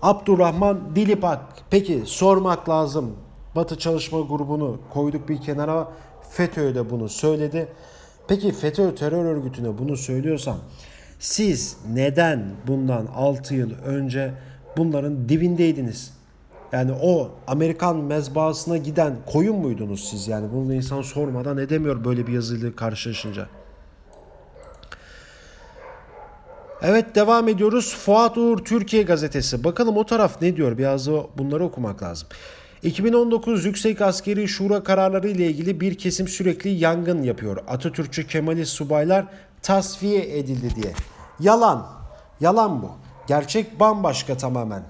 Abdurrahman 0.02 0.96
Dilipak. 0.96 1.40
Peki 1.70 2.02
sormak 2.06 2.70
lazım. 2.70 3.16
Batı 3.56 3.78
Çalışma 3.80 4.20
Grubu'nu 4.20 4.80
koyduk 4.94 5.30
bir 5.30 5.42
kenara. 5.42 5.92
FETÖ 6.32 6.76
de 6.76 6.90
bunu 6.90 7.10
söyledi. 7.10 7.68
Peki 8.28 8.52
FETÖ 8.52 8.96
terör 8.96 9.26
örgütüne 9.26 9.78
bunu 9.78 9.98
söylüyorsam 9.98 10.58
siz 11.20 11.78
neden 11.94 12.46
bundan 12.68 13.06
6 13.16 13.56
yıl 13.56 13.72
önce 13.86 14.34
bunların 14.78 15.30
dibindeydiniz? 15.30 16.14
Yani 16.72 16.92
o 17.02 17.32
Amerikan 17.48 17.98
mezbahasına 17.98 18.78
giden 18.78 19.16
koyun 19.26 19.56
muydunuz 19.56 20.10
siz? 20.10 20.28
Yani 20.28 20.48
bunu 20.54 20.74
insan 20.74 21.02
sormadan 21.02 21.58
edemiyor 21.58 22.06
böyle 22.06 22.28
bir 22.28 22.34
yazıyla 22.34 22.76
karşılaşınca. 22.76 23.48
Evet 26.82 27.16
devam 27.16 27.48
ediyoruz. 27.48 27.96
Fuat 27.96 28.38
Uğur 28.38 28.58
Türkiye 28.58 29.04
Gazetesi. 29.04 29.64
Bakalım 29.64 29.98
o 29.98 30.06
taraf 30.06 30.42
ne 30.42 30.56
diyor? 30.56 30.78
Biraz 30.78 31.08
da 31.08 31.28
bunları 31.38 31.64
okumak 31.64 32.04
lazım. 32.04 32.28
2019 32.84 33.66
Yüksek 33.66 34.02
Askeri 34.02 34.48
Şura 34.48 34.84
kararları 34.84 35.30
ile 35.30 35.46
ilgili 35.46 35.80
bir 35.80 35.98
kesim 35.98 36.28
sürekli 36.28 36.70
yangın 36.70 37.24
yapıyor. 37.24 37.58
Atatürkçü 37.68 38.28
Kemalist 38.28 38.72
subaylar 38.72 39.26
tasfiye 39.62 40.38
edildi 40.38 40.76
diye. 40.76 40.94
Yalan. 41.40 41.88
Yalan 42.40 42.82
bu. 42.82 43.07
Gerçek 43.28 43.80
bambaşka 43.80 44.38
tamamen. 44.38 44.84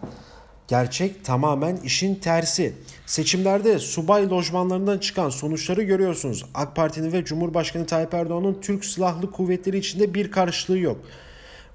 Gerçek 0.68 1.26
tamamen 1.26 1.78
işin 1.78 2.16
tersi. 2.16 2.74
Seçimlerde 3.06 3.80
subay 3.80 4.30
lojmanlarından 4.30 4.98
çıkan 4.98 5.30
sonuçları 5.30 5.84
görüyorsunuz. 5.84 6.46
AK 6.54 6.76
Parti'nin 6.76 7.12
ve 7.12 7.26
Cumhurbaşkanı 7.26 7.86
Tayyip 7.86 8.14
Erdoğan'ın 8.14 8.58
Türk 8.62 8.86
Silahlı 8.86 9.32
Kuvvetleri 9.32 9.78
içinde 9.78 10.14
bir 10.14 10.32
karşılığı 10.32 10.78
yok. 10.78 10.98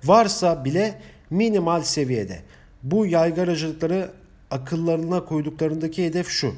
Varsa 0.05 0.65
bile 0.65 1.01
minimal 1.31 1.83
seviyede. 1.83 2.41
Bu 2.83 3.07
yaygaracılıkları 3.07 4.11
akıllarına 4.51 5.25
koyduklarındaki 5.25 6.07
hedef 6.07 6.29
şu. 6.29 6.55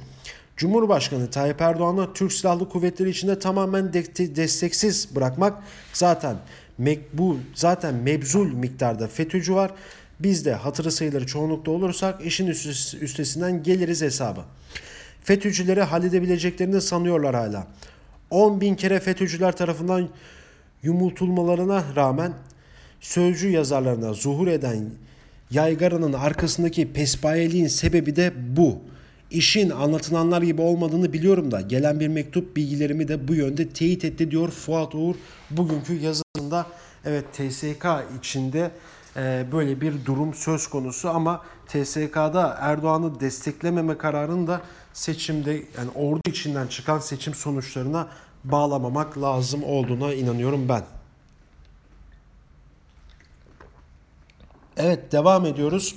Cumhurbaşkanı 0.57 1.31
Tayyip 1.31 1.61
Erdoğan'ı 1.61 2.13
Türk 2.13 2.33
Silahlı 2.33 2.69
Kuvvetleri 2.69 3.11
içinde 3.11 3.39
tamamen 3.39 3.93
desteksiz 3.93 5.17
bırakmak 5.17 5.63
zaten 5.93 6.37
bu 7.13 7.39
zaten 7.55 7.95
mebzul 7.95 8.53
miktarda 8.53 9.09
FETÖ'cü 9.09 9.55
var. 9.55 9.71
Biz 10.21 10.45
de 10.45 10.55
hatırı 10.55 10.93
sayıları 10.93 11.27
çoğunlukta 11.27 11.71
olursak 11.71 12.27
işin 12.27 12.47
üstesinden 13.01 13.63
geliriz 13.63 14.03
hesabı. 14.03 14.41
FETÖ'cüleri 15.25 15.83
halledebileceklerini 15.83 16.81
sanıyorlar 16.81 17.35
hala. 17.35 17.67
10 18.31 18.61
bin 18.61 18.75
kere 18.75 19.01
FETÖ'cüler 19.01 19.57
tarafından 19.57 20.09
yumultulmalarına 20.83 21.85
rağmen 21.97 22.33
sözcü 23.01 23.49
yazarlarına 23.49 24.13
zuhur 24.13 24.49
eden 24.49 24.91
yaygaranın 25.51 26.13
arkasındaki 26.13 26.93
pespayeliğin 26.93 27.67
sebebi 27.67 28.17
de 28.17 28.33
bu. 28.57 28.79
İşin 29.31 29.71
anlatılanlar 29.71 30.43
gibi 30.43 30.63
olmadığını 30.63 31.13
biliyorum 31.13 31.51
da 31.51 31.61
gelen 31.61 32.01
bir 32.01 32.09
mektup 32.09 32.57
bilgilerimi 32.57 33.09
de 33.09 33.29
bu 33.29 33.35
yönde 33.35 33.69
teyit 33.69 34.05
etti 34.05 34.31
diyor 34.31 34.49
Fuat 34.49 34.95
Uğur 34.95 35.15
bugünkü 35.51 35.93
yazısında. 35.93 36.67
Evet 37.05 37.25
TSK 37.33 37.87
içinde 38.19 38.71
e, 39.17 39.47
böyle 39.53 39.81
bir 39.81 40.05
durum 40.07 40.35
söz 40.35 40.67
konusu 40.67 41.09
ama 41.09 41.43
TSK'da 41.67 42.57
Erdoğan'ı 42.61 43.21
desteklememe 43.21 43.99
kararını 43.99 44.47
da 44.47 44.61
seçimde 44.93 45.53
yani 45.53 45.91
ordu 45.95 46.21
içinden 46.29 46.67
çıkan 46.67 46.99
seçim 46.99 47.35
sonuçlarına 47.35 48.09
bağlamamak 48.45 49.19
lazım 49.19 49.65
olduğuna 49.65 50.15
inanıyorum 50.15 50.69
ben. 50.69 50.83
Evet 54.77 55.13
devam 55.13 55.47
ediyoruz. 55.47 55.95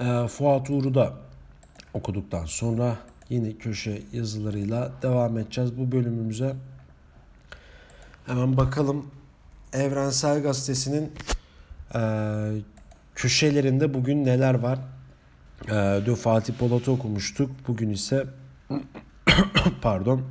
E, 0.00 0.28
Fuat 0.28 0.70
Uğur'u 0.70 0.94
da 0.94 1.23
okuduktan 1.94 2.44
sonra 2.44 2.96
yine 3.28 3.52
köşe 3.52 4.02
yazılarıyla 4.12 4.92
devam 5.02 5.38
edeceğiz 5.38 5.78
bu 5.78 5.92
bölümümüze. 5.92 6.56
Hemen 8.26 8.56
bakalım 8.56 9.06
Evrensel 9.72 10.42
Gazetesi'nin 10.42 11.12
e, 11.94 12.00
köşelerinde 13.14 13.94
bugün 13.94 14.24
neler 14.24 14.54
var. 14.54 14.78
E, 15.68 16.06
dün 16.06 16.14
Fatih 16.14 16.54
Polat'ı 16.54 16.92
okumuştuk. 16.92 17.50
Bugün 17.68 17.90
ise 17.90 18.26
pardon 19.82 20.22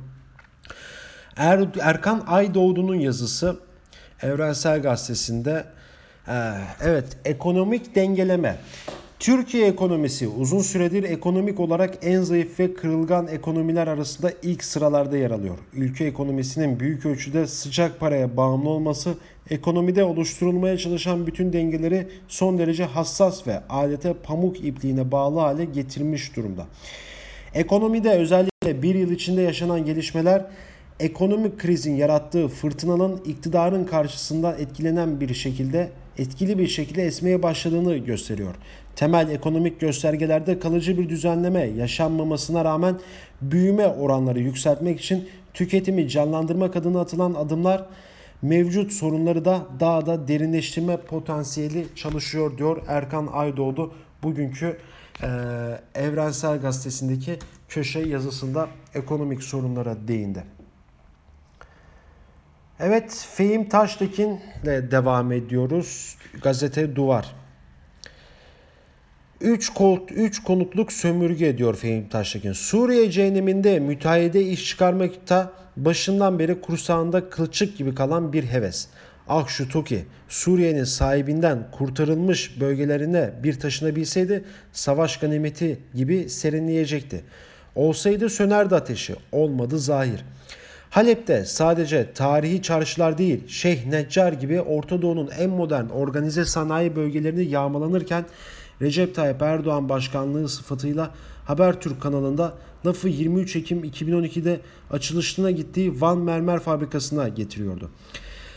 er, 1.36 1.68
Erkan 1.80 2.24
Aydoğdu'nun 2.26 2.94
yazısı 2.94 3.60
Evrensel 4.22 4.82
Gazetesi'nde 4.82 5.66
ee, 6.28 6.52
evet, 6.80 7.16
ekonomik 7.24 7.94
dengeleme. 7.94 8.56
Türkiye 9.24 9.66
ekonomisi 9.66 10.28
uzun 10.28 10.58
süredir 10.58 11.02
ekonomik 11.02 11.60
olarak 11.60 11.94
en 12.02 12.20
zayıf 12.20 12.60
ve 12.60 12.74
kırılgan 12.74 13.28
ekonomiler 13.28 13.86
arasında 13.86 14.32
ilk 14.42 14.64
sıralarda 14.64 15.16
yer 15.16 15.30
alıyor. 15.30 15.58
Ülke 15.74 16.04
ekonomisinin 16.04 16.80
büyük 16.80 17.06
ölçüde 17.06 17.46
sıcak 17.46 18.00
paraya 18.00 18.36
bağımlı 18.36 18.68
olması 18.68 19.14
ekonomide 19.50 20.04
oluşturulmaya 20.04 20.78
çalışan 20.78 21.26
bütün 21.26 21.52
dengeleri 21.52 22.08
son 22.28 22.58
derece 22.58 22.84
hassas 22.84 23.46
ve 23.46 23.60
adeta 23.68 24.14
pamuk 24.22 24.64
ipliğine 24.64 25.12
bağlı 25.12 25.40
hale 25.40 25.64
getirmiş 25.64 26.36
durumda. 26.36 26.66
Ekonomide 27.54 28.10
özellikle 28.10 28.82
bir 28.82 28.94
yıl 28.94 29.10
içinde 29.10 29.42
yaşanan 29.42 29.84
gelişmeler 29.84 30.46
ekonomik 31.00 31.58
krizin 31.58 31.96
yarattığı 31.96 32.48
fırtınanın 32.48 33.20
iktidarın 33.24 33.84
karşısında 33.84 34.56
etkilenen 34.56 35.20
bir 35.20 35.34
şekilde 35.34 35.90
etkili 36.18 36.58
bir 36.58 36.66
şekilde 36.66 37.02
esmeye 37.02 37.42
başladığını 37.42 37.96
gösteriyor. 37.96 38.54
Temel 38.96 39.28
ekonomik 39.28 39.80
göstergelerde 39.80 40.58
kalıcı 40.58 40.98
bir 40.98 41.08
düzenleme 41.08 41.60
yaşanmamasına 41.60 42.64
rağmen 42.64 42.98
büyüme 43.42 43.86
oranları 43.86 44.40
yükseltmek 44.40 45.00
için 45.00 45.28
tüketimi 45.54 46.08
canlandırmak 46.08 46.76
adına 46.76 47.00
atılan 47.00 47.34
adımlar 47.34 47.86
mevcut 48.42 48.92
sorunları 48.92 49.44
da 49.44 49.66
daha 49.80 50.06
da 50.06 50.28
derinleştirme 50.28 50.96
potansiyeli 50.96 51.86
çalışıyor 51.96 52.58
diyor 52.58 52.82
Erkan 52.88 53.28
Aydoğdu 53.32 53.94
bugünkü 54.22 54.78
e, 55.22 55.28
Evrensel 55.94 56.60
Gazetesi'ndeki 56.60 57.38
köşe 57.68 58.00
yazısında 58.00 58.68
ekonomik 58.94 59.42
sorunlara 59.42 59.96
değindi. 60.08 60.44
Evet, 62.80 63.26
Fehim 63.34 63.68
Taştekin 63.68 64.40
ile 64.62 64.90
devam 64.90 65.32
ediyoruz. 65.32 66.18
Gazete 66.42 66.96
Duvar. 66.96 67.43
3 69.44 69.74
kolt 69.74 70.12
3 70.12 70.42
konutluk 70.42 70.92
sömürge 70.92 71.46
ediyor 71.46 71.76
Fehim 71.76 72.08
Taştekin. 72.08 72.52
Suriye 72.52 73.10
cehenneminde 73.10 73.80
müteahhide 73.80 74.42
iş 74.42 74.68
çıkarmakta 74.68 75.52
başından 75.76 76.38
beri 76.38 76.60
kursağında 76.60 77.30
kılçık 77.30 77.78
gibi 77.78 77.94
kalan 77.94 78.32
bir 78.32 78.44
heves. 78.44 78.88
Ah 79.28 79.48
şu 79.48 79.68
Toki, 79.68 80.04
Suriye'nin 80.28 80.84
sahibinden 80.84 81.70
kurtarılmış 81.72 82.60
bölgelerine 82.60 83.30
bir 83.42 83.60
taşınabilseydi 83.60 84.44
savaş 84.72 85.16
ganimeti 85.16 85.78
gibi 85.94 86.28
serinleyecekti. 86.28 87.24
Olsaydı 87.74 88.30
sönerdi 88.30 88.74
ateşi, 88.74 89.14
olmadı 89.32 89.78
zahir.'' 89.78 90.24
Halep'te 90.94 91.44
sadece 91.44 92.12
tarihi 92.12 92.62
çarşılar 92.62 93.18
değil, 93.18 93.48
Şeyh 93.48 93.86
Neccar 93.86 94.32
gibi 94.32 94.60
Orta 94.60 95.02
Doğu'nun 95.02 95.30
en 95.38 95.50
modern 95.50 95.88
organize 95.88 96.44
sanayi 96.44 96.96
bölgelerini 96.96 97.44
yağmalanırken 97.44 98.24
Recep 98.82 99.14
Tayyip 99.14 99.42
Erdoğan 99.42 99.88
başkanlığı 99.88 100.48
sıfatıyla 100.48 101.14
Habertürk 101.44 102.00
kanalında 102.00 102.54
lafı 102.86 103.08
23 103.08 103.56
Ekim 103.56 103.84
2012'de 103.84 104.60
açılışına 104.90 105.50
gittiği 105.50 106.00
Van 106.00 106.18
Mermer 106.18 106.58
Fabrikası'na 106.58 107.28
getiriyordu. 107.28 107.90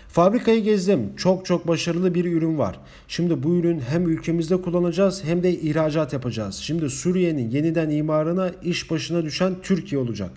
Fabrikayı 0.07 0.63
gezdim. 0.63 1.15
Çok 1.15 1.45
çok 1.45 1.67
başarılı 1.67 2.15
bir 2.15 2.25
ürün 2.25 2.57
var. 2.57 2.79
Şimdi 3.07 3.43
bu 3.43 3.55
ürün 3.55 3.79
hem 3.79 4.09
ülkemizde 4.09 4.61
kullanacağız 4.61 5.23
hem 5.23 5.43
de 5.43 5.51
ihracat 5.51 6.13
yapacağız. 6.13 6.55
Şimdi 6.55 6.89
Suriye'nin 6.89 7.49
yeniden 7.49 7.89
imarına 7.89 8.51
iş 8.63 8.91
başına 8.91 9.23
düşen 9.23 9.55
Türkiye 9.63 10.01
olacak. 10.01 10.31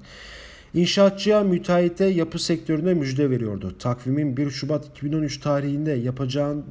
İnşaatçıya, 0.75 1.41
müteahhite, 1.41 2.05
yapı 2.05 2.39
sektörüne 2.39 2.95
müjde 2.95 3.31
veriyordu. 3.31 3.75
Takvimin 3.79 4.37
1 4.37 4.51
Şubat 4.51 4.87
2013 4.87 5.41
tarihinde 5.41 5.93
yapacağın 5.93 6.65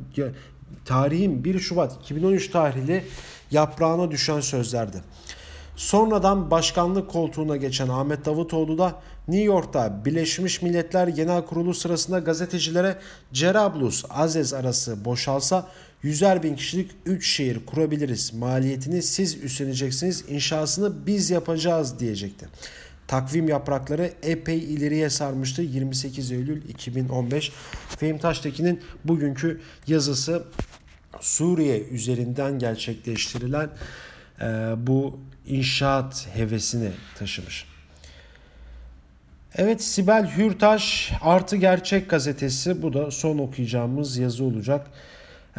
tarihin 0.85 1.43
1 1.43 1.59
Şubat 1.59 2.01
2013 2.01 2.51
tarihli 2.51 3.03
yaprağına 3.51 4.11
düşen 4.11 4.39
sözlerdi. 4.39 5.01
Sonradan 5.75 6.51
başkanlık 6.51 7.09
koltuğuna 7.09 7.57
geçen 7.57 7.87
Ahmet 7.87 8.25
Davutoğlu 8.25 8.77
da 8.77 8.95
New 9.27 9.43
York'ta 9.43 10.05
Birleşmiş 10.05 10.61
Milletler 10.61 11.07
Genel 11.07 11.45
Kurulu 11.45 11.73
sırasında 11.73 12.19
gazetecilere 12.19 12.97
Cerablus 13.33 14.05
Azez 14.09 14.53
arası 14.53 15.05
boşalsa 15.05 15.67
yüzer 16.03 16.43
bin 16.43 16.55
kişilik 16.55 16.91
3 17.05 17.27
şehir 17.27 17.65
kurabiliriz. 17.65 18.33
Maliyetini 18.33 19.01
siz 19.01 19.43
üstleneceksiniz. 19.43 20.25
inşasını 20.29 21.05
biz 21.05 21.29
yapacağız 21.29 21.99
diyecekti. 21.99 22.47
Takvim 23.09 23.47
yaprakları 23.47 24.11
epey 24.23 24.57
ileriye 24.57 25.09
sarmıştı. 25.09 25.61
28 25.61 26.31
Eylül 26.31 26.69
2015 26.69 27.51
Fehim 27.97 28.17
Taştekin'in 28.17 28.81
bugünkü 29.05 29.61
yazısı 29.87 30.43
Suriye 31.19 31.83
üzerinden 31.83 32.59
gerçekleştirilen 32.59 33.69
e, 34.41 34.45
bu 34.77 35.19
inşaat 35.47 36.27
hevesini 36.33 36.91
taşımış. 37.19 37.65
Evet 39.55 39.83
Sibel 39.83 40.31
Hürtaş 40.37 41.11
Artı 41.21 41.55
Gerçek 41.55 42.09
gazetesi 42.09 42.81
bu 42.81 42.93
da 42.93 43.11
son 43.11 43.37
okuyacağımız 43.37 44.17
yazı 44.17 44.43
olacak. 44.43 44.87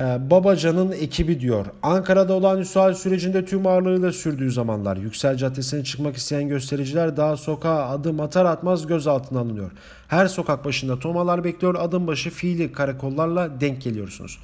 Ee, 0.01 0.31
Babacan'ın 0.31 0.93
ekibi 0.93 1.41
diyor. 1.41 1.67
Ankara'da 1.83 2.35
olan 2.35 2.65
hal 2.75 2.95
sürecinde 2.95 3.45
tüm 3.45 3.67
ağırlığıyla 3.67 4.13
sürdüğü 4.13 4.51
zamanlar 4.51 4.97
Yüksel 4.97 5.37
Caddesi'ne 5.37 5.85
çıkmak 5.85 6.17
isteyen 6.17 6.49
göstericiler 6.49 7.17
daha 7.17 7.37
sokağa 7.37 7.89
adım 7.89 8.21
atar 8.21 8.45
atmaz 8.45 8.87
gözaltına 8.87 9.41
alınıyor. 9.41 9.71
Her 10.09 10.27
sokak 10.27 10.65
başında 10.65 10.99
tomalar 10.99 11.45
bekliyor 11.45 11.75
adım 11.79 12.07
başı 12.07 12.31
fiili 12.31 12.73
karakollarla 12.73 13.61
denk 13.61 13.83
geliyorsunuz. 13.83 14.39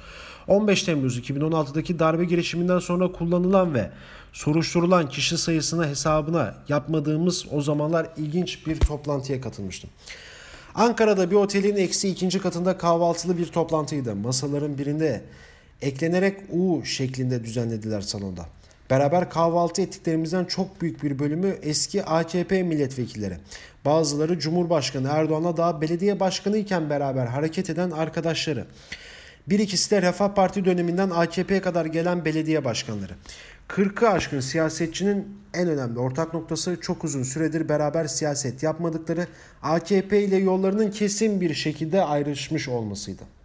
15 0.47 0.83
Temmuz 0.83 1.19
2016'daki 1.19 1.99
darbe 1.99 2.25
girişiminden 2.25 2.79
sonra 2.79 3.11
kullanılan 3.11 3.73
ve 3.73 3.91
soruşturulan 4.33 5.09
kişi 5.09 5.37
sayısına 5.37 5.87
hesabına 5.87 6.55
yapmadığımız 6.69 7.45
o 7.51 7.61
zamanlar 7.61 8.07
ilginç 8.17 8.67
bir 8.67 8.79
toplantıya 8.79 9.41
katılmıştım. 9.41 9.89
Ankara'da 10.75 11.31
bir 11.31 11.35
otelin 11.35 11.75
eksi 11.75 12.09
ikinci 12.09 12.39
katında 12.39 12.77
kahvaltılı 12.77 13.37
bir 13.37 13.45
toplantıydı. 13.45 14.15
Masaların 14.15 14.77
birinde 14.77 15.23
eklenerek 15.81 16.39
U 16.49 16.85
şeklinde 16.85 17.43
düzenlediler 17.43 18.01
salonda. 18.01 18.45
Beraber 18.89 19.29
kahvaltı 19.29 19.81
ettiklerimizden 19.81 20.45
çok 20.45 20.81
büyük 20.81 21.03
bir 21.03 21.19
bölümü 21.19 21.55
eski 21.61 22.03
AKP 22.03 22.63
milletvekilleri. 22.63 23.37
Bazıları 23.85 24.39
Cumhurbaşkanı 24.39 25.07
Erdoğan'la 25.11 25.57
daha 25.57 25.81
belediye 25.81 26.19
başkanı 26.19 26.57
iken 26.57 26.89
beraber 26.89 27.25
hareket 27.25 27.69
eden 27.69 27.91
arkadaşları. 27.91 28.65
Bir 29.47 29.59
ikisi 29.59 29.91
de 29.91 30.01
Refah 30.01 30.35
Parti 30.35 30.65
döneminden 30.65 31.09
AKP'ye 31.09 31.61
kadar 31.61 31.85
gelen 31.85 32.25
belediye 32.25 32.65
başkanları. 32.65 33.13
40'ı 33.69 34.09
aşkın 34.09 34.39
siyasetçinin 34.39 35.37
en 35.53 35.67
önemli 35.67 35.99
ortak 35.99 36.33
noktası 36.33 36.77
çok 36.81 37.03
uzun 37.03 37.23
süredir 37.23 37.69
beraber 37.69 38.05
siyaset 38.05 38.63
yapmadıkları 38.63 39.27
AKP 39.63 40.23
ile 40.23 40.35
yollarının 40.35 40.91
kesin 40.91 41.41
bir 41.41 41.53
şekilde 41.53 42.03
ayrışmış 42.03 42.67
olmasıydı. 42.67 43.36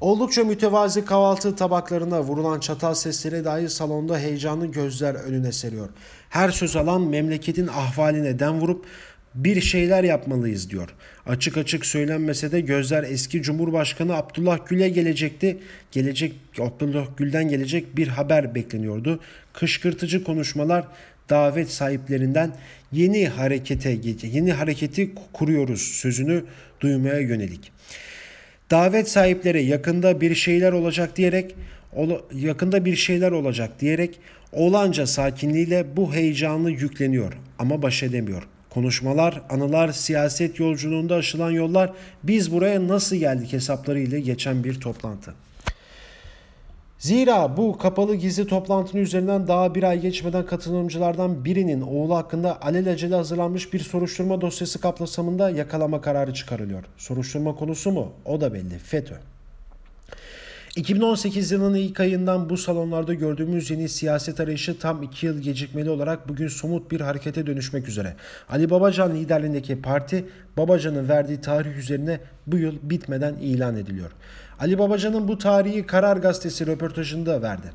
Oldukça 0.00 0.44
mütevazi 0.44 1.04
kahvaltı 1.04 1.56
tabaklarına 1.56 2.22
vurulan 2.22 2.60
çatal 2.60 2.94
sesleri 2.94 3.44
dahi 3.44 3.68
salonda 3.68 4.18
heyecanlı 4.18 4.66
gözler 4.66 5.14
önüne 5.14 5.52
seriyor. 5.52 5.88
Her 6.28 6.50
söz 6.50 6.76
alan 6.76 7.02
memleketin 7.02 7.66
ahvaline 7.66 8.38
den 8.38 8.60
vurup 8.60 8.84
bir 9.34 9.60
şeyler 9.60 10.04
yapmalıyız 10.04 10.70
diyor. 10.70 10.94
Açık 11.26 11.56
açık 11.56 11.86
söylenmese 11.86 12.52
de 12.52 12.60
gözler 12.60 13.02
eski 13.02 13.42
Cumhurbaşkanı 13.42 14.16
Abdullah 14.16 14.66
Gül'e 14.66 14.88
gelecekti. 14.88 15.58
Gelecek 15.92 16.34
Abdullah 16.60 17.06
Gül'den 17.16 17.48
gelecek 17.48 17.96
bir 17.96 18.08
haber 18.08 18.54
bekleniyordu. 18.54 19.20
Kışkırtıcı 19.52 20.24
konuşmalar 20.24 20.84
davet 21.30 21.70
sahiplerinden 21.70 22.52
yeni 22.92 23.28
harekete 23.28 23.98
yeni 24.22 24.52
hareketi 24.52 25.14
kuruyoruz 25.32 25.80
sözünü 25.80 26.44
duymaya 26.80 27.20
yönelik. 27.20 27.72
Davet 28.70 29.08
sahipleri 29.08 29.64
yakında 29.64 30.20
bir 30.20 30.34
şeyler 30.34 30.72
olacak 30.72 31.16
diyerek 31.16 31.54
yakında 32.34 32.84
bir 32.84 32.96
şeyler 32.96 33.32
olacak 33.32 33.80
diyerek 33.80 34.18
olanca 34.52 35.06
sakinliğiyle 35.06 35.86
bu 35.96 36.14
heyecanlı 36.14 36.70
yükleniyor 36.70 37.32
ama 37.58 37.82
baş 37.82 38.02
edemiyor. 38.02 38.42
Konuşmalar, 38.70 39.42
anılar, 39.50 39.92
siyaset 39.92 40.60
yolculuğunda 40.60 41.14
aşılan 41.14 41.50
yollar 41.50 41.92
biz 42.22 42.52
buraya 42.52 42.88
nasıl 42.88 43.16
geldik 43.16 43.52
hesapları 43.52 44.00
ile 44.00 44.20
geçen 44.20 44.64
bir 44.64 44.80
toplantı. 44.80 45.34
Zira 46.98 47.56
bu 47.56 47.78
kapalı 47.78 48.14
gizli 48.14 48.46
toplantının 48.46 49.02
üzerinden 49.02 49.48
daha 49.48 49.74
bir 49.74 49.82
ay 49.82 50.00
geçmeden 50.00 50.46
katılımcılardan 50.46 51.44
birinin 51.44 51.80
oğlu 51.80 52.16
hakkında 52.16 52.62
alelacele 52.62 53.14
hazırlanmış 53.14 53.72
bir 53.72 53.80
soruşturma 53.80 54.40
dosyası 54.40 54.80
kapsamında 54.80 55.50
yakalama 55.50 56.00
kararı 56.00 56.34
çıkarılıyor. 56.34 56.84
Soruşturma 56.96 57.54
konusu 57.54 57.90
mu? 57.90 58.12
O 58.24 58.40
da 58.40 58.54
belli. 58.54 58.78
FETÖ. 58.78 59.14
2018 60.76 61.52
yılının 61.52 61.74
ilk 61.74 62.00
ayından 62.00 62.50
bu 62.50 62.56
salonlarda 62.56 63.14
gördüğümüz 63.14 63.70
yeni 63.70 63.88
siyaset 63.88 64.40
arayışı 64.40 64.78
tam 64.78 65.02
2 65.02 65.26
yıl 65.26 65.38
gecikmeli 65.38 65.90
olarak 65.90 66.28
bugün 66.28 66.48
somut 66.48 66.90
bir 66.90 67.00
harekete 67.00 67.46
dönüşmek 67.46 67.88
üzere. 67.88 68.16
Ali 68.48 68.70
Babacan 68.70 69.14
liderliğindeki 69.14 69.82
parti 69.82 70.24
Babacan'ın 70.56 71.08
verdiği 71.08 71.40
tarih 71.40 71.76
üzerine 71.76 72.20
bu 72.46 72.58
yıl 72.58 72.74
bitmeden 72.82 73.34
ilan 73.34 73.76
ediliyor. 73.76 74.10
Ali 74.60 74.78
Babacan'ın 74.78 75.28
bu 75.28 75.38
tarihi 75.38 75.86
Karar 75.86 76.16
Gazetesi 76.16 76.66
röportajında 76.66 77.42
verdi. 77.42 77.66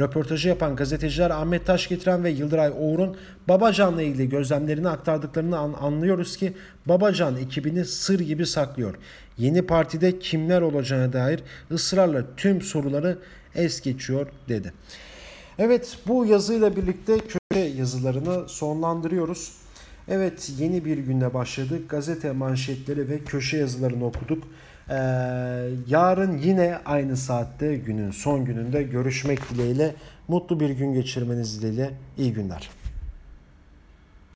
Röportajı 0.00 0.48
yapan 0.48 0.76
gazeteciler 0.76 1.30
Ahmet 1.30 1.66
Taş 1.66 1.88
getiren 1.88 2.24
ve 2.24 2.30
Yıldıray 2.30 2.72
Oğur'un 2.78 3.16
Babacan'la 3.48 4.02
ilgili 4.02 4.28
gözlemlerini 4.28 4.88
aktardıklarını 4.88 5.58
an 5.58 5.72
anlıyoruz 5.80 6.36
ki 6.36 6.52
Babacan 6.86 7.36
ekibini 7.36 7.84
sır 7.84 8.20
gibi 8.20 8.46
saklıyor. 8.46 8.94
Yeni 9.38 9.62
partide 9.62 10.18
kimler 10.18 10.62
olacağına 10.62 11.12
dair 11.12 11.40
ısrarla 11.70 12.24
tüm 12.36 12.62
soruları 12.62 13.18
es 13.54 13.80
geçiyor 13.80 14.26
dedi. 14.48 14.72
Evet 15.58 15.98
bu 16.06 16.26
yazıyla 16.26 16.76
birlikte 16.76 17.18
köşe 17.18 17.64
yazılarını 17.64 18.48
sonlandırıyoruz. 18.48 19.52
Evet 20.08 20.50
yeni 20.58 20.84
bir 20.84 20.98
günde 20.98 21.34
başladık. 21.34 21.90
Gazete 21.90 22.32
manşetleri 22.32 23.08
ve 23.08 23.18
köşe 23.18 23.56
yazılarını 23.56 24.06
okuduk. 24.06 24.42
Ee, 24.90 24.94
yarın 25.88 26.38
yine 26.38 26.78
aynı 26.84 27.16
saatte 27.16 27.76
günün 27.76 28.10
son 28.10 28.44
gününde 28.44 28.82
görüşmek 28.82 29.50
dileğiyle 29.50 29.94
mutlu 30.28 30.60
bir 30.60 30.70
gün 30.70 30.94
geçirmeniz 30.94 31.62
dileğiyle 31.62 31.90
iyi 32.18 32.32
günler. 32.32 32.79